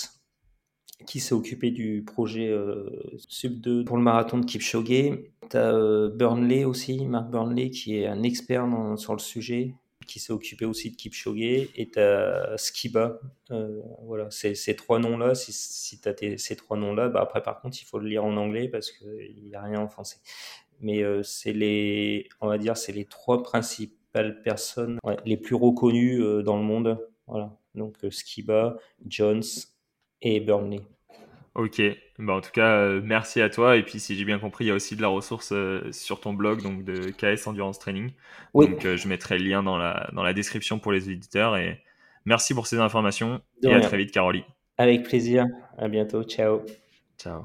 qui 1.07 1.21
s'est 1.21 1.35
occupé 1.35 1.71
du 1.71 2.03
projet 2.03 2.49
euh, 2.49 2.89
Sub 3.29 3.61
2 3.61 3.85
pour 3.85 3.99
le 3.99 4.03
marathon 4.03 4.39
de 4.39 4.47
Kipchoge. 4.47 4.87
Tu 4.87 5.57
as 5.59 5.75
euh, 5.75 6.09
Burnley 6.09 6.65
aussi, 6.65 7.05
Mark 7.05 7.31
Burnley 7.31 7.69
qui 7.69 7.99
est 7.99 8.07
un 8.07 8.23
expert 8.23 8.67
sur 8.97 9.13
le 9.13 9.19
sujet 9.19 9.75
qui 10.07 10.21
s'est 10.21 10.33
occupé 10.33 10.65
aussi 10.65 10.91
de 10.91 10.97
Kipchoge 10.97 11.69
et 11.77 11.91
tu 11.93 11.99
as 11.99 12.55
Skiba. 12.57 13.21
voilà, 14.07 14.31
ces, 14.31 14.55
trois 14.77 14.99
noms-là, 14.99 15.35
si, 15.35 15.53
si 15.53 16.01
tu 16.01 16.09
as 16.09 16.39
ces 16.39 16.57
trois 16.57 16.79
noms-là, 16.79 17.11
bah 17.11 17.21
après 17.21 17.43
par 17.43 17.61
contre 17.61 17.77
il 17.79 17.85
faut 17.85 17.99
le 17.99 18.09
lire 18.09 18.25
en 18.25 18.39
anglais 18.39 18.69
parce 18.69 18.91
qu'il 18.91 19.45
n'y 19.45 19.55
a 19.55 19.63
rien 19.63 19.81
en 19.81 19.89
français. 19.89 20.17
Mais 20.81 21.03
c'est 21.23 21.53
les, 21.53 22.31
on 22.41 22.49
va 22.49 22.57
dire, 22.57 22.79
c'est 22.79 22.93
les 22.93 23.05
trois 23.05 23.43
principes 24.15 24.43
personnes 24.43 24.99
les 25.25 25.37
plus 25.37 25.55
reconnues 25.55 26.23
euh, 26.23 26.43
dans 26.43 26.57
le 26.57 26.63
monde. 26.63 26.99
Voilà. 27.27 27.57
Donc 27.75 27.97
euh, 28.05 28.11
Skiba, 28.11 28.77
Jones 29.07 29.43
et 30.23 30.41
Burnley. 30.41 30.81
Ok, 31.55 31.81
bah 32.19 32.33
en 32.33 32.41
tout 32.41 32.51
cas, 32.51 32.79
euh, 32.79 33.01
merci 33.05 33.41
à 33.41 33.49
toi. 33.49 33.77
Et 33.77 33.85
puis, 33.85 34.01
si 34.01 34.17
j'ai 34.17 34.25
bien 34.25 34.41
compris, 34.41 34.65
il 34.65 34.69
y 34.69 34.71
a 34.73 34.75
aussi 34.75 34.97
de 34.97 35.03
la 35.03 35.09
ressource 35.09 35.55
sur 35.93 36.21
ton 36.21 36.33
blog 36.33 36.63
donc 36.63 36.85
de 36.85 37.11
KS 37.11 37.47
Endurance 37.47 37.79
Training. 37.79 38.11
Donc, 38.55 38.85
je 38.85 39.09
mettrai 39.09 39.39
le 39.39 39.45
lien 39.45 39.63
dans 39.63 39.79
la, 39.79 40.11
dans 40.15 40.25
la 40.25 40.33
description 40.33 40.81
pour 40.81 40.91
les 40.91 41.11
éditeurs. 41.11 41.57
Et 41.57 41.81
merci 42.25 42.55
pour 42.55 42.67
ces 42.67 42.79
informations. 42.81 43.41
et 43.63 43.73
à 43.73 43.79
très 43.79 43.99
vite, 43.99 44.11
Caroline. 44.11 44.43
Avec 44.79 45.05
plaisir. 45.05 45.47
À 45.79 45.87
bientôt. 45.87 46.25
Ciao. 46.25 46.63
Ciao. 47.19 47.45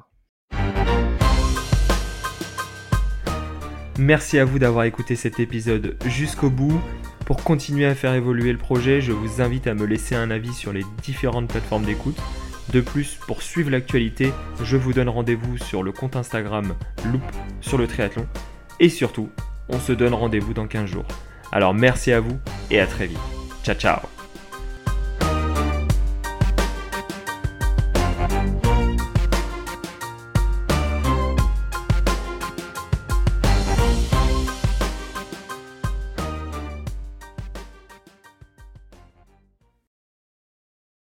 Merci 4.00 4.40
à 4.40 4.46
vous 4.46 4.60
d'avoir 4.60 4.86
écouté 4.86 5.18
cet 5.18 5.42
épisode 5.42 5.98
jusqu'au 6.06 6.50
bout. 6.50 6.80
Pour 7.26 7.44
continuer 7.44 7.86
à 7.86 7.94
faire 7.94 8.14
évoluer 8.14 8.54
le 8.54 8.58
projet, 8.58 9.02
je 9.02 9.12
vous 9.12 9.42
invite 9.42 9.68
à 9.68 9.74
me 9.74 9.86
laisser 9.86 10.16
un 10.16 10.32
avis 10.32 10.54
sur 10.54 10.72
les 10.72 10.86
différentes 11.04 11.50
plateformes 11.50 11.84
d'écoute. 11.84 12.18
De 12.72 12.80
plus, 12.80 13.16
pour 13.28 13.42
suivre 13.42 13.70
l'actualité, 13.70 14.32
je 14.64 14.78
vous 14.78 14.94
donne 14.94 15.10
rendez-vous 15.10 15.58
sur 15.58 15.84
le 15.84 15.92
compte 15.92 16.16
Instagram 16.16 16.76
Loop 17.12 17.22
sur 17.60 17.78
le 17.78 17.88
triathlon. 17.88 18.26
Et 18.80 18.88
surtout, 18.88 19.28
on 19.68 19.80
se 19.80 19.92
donne 19.92 20.14
rendez-vous 20.14 20.54
dans 20.54 20.68
15 20.68 20.86
jours. 20.86 21.08
Alors 21.52 21.74
merci 21.74 22.14
à 22.14 22.22
vous 22.22 22.40
et 22.72 22.80
à 22.80 22.88
très 22.88 23.08
vite. 23.08 23.20
Ciao 23.66 23.76
ciao 23.76 24.19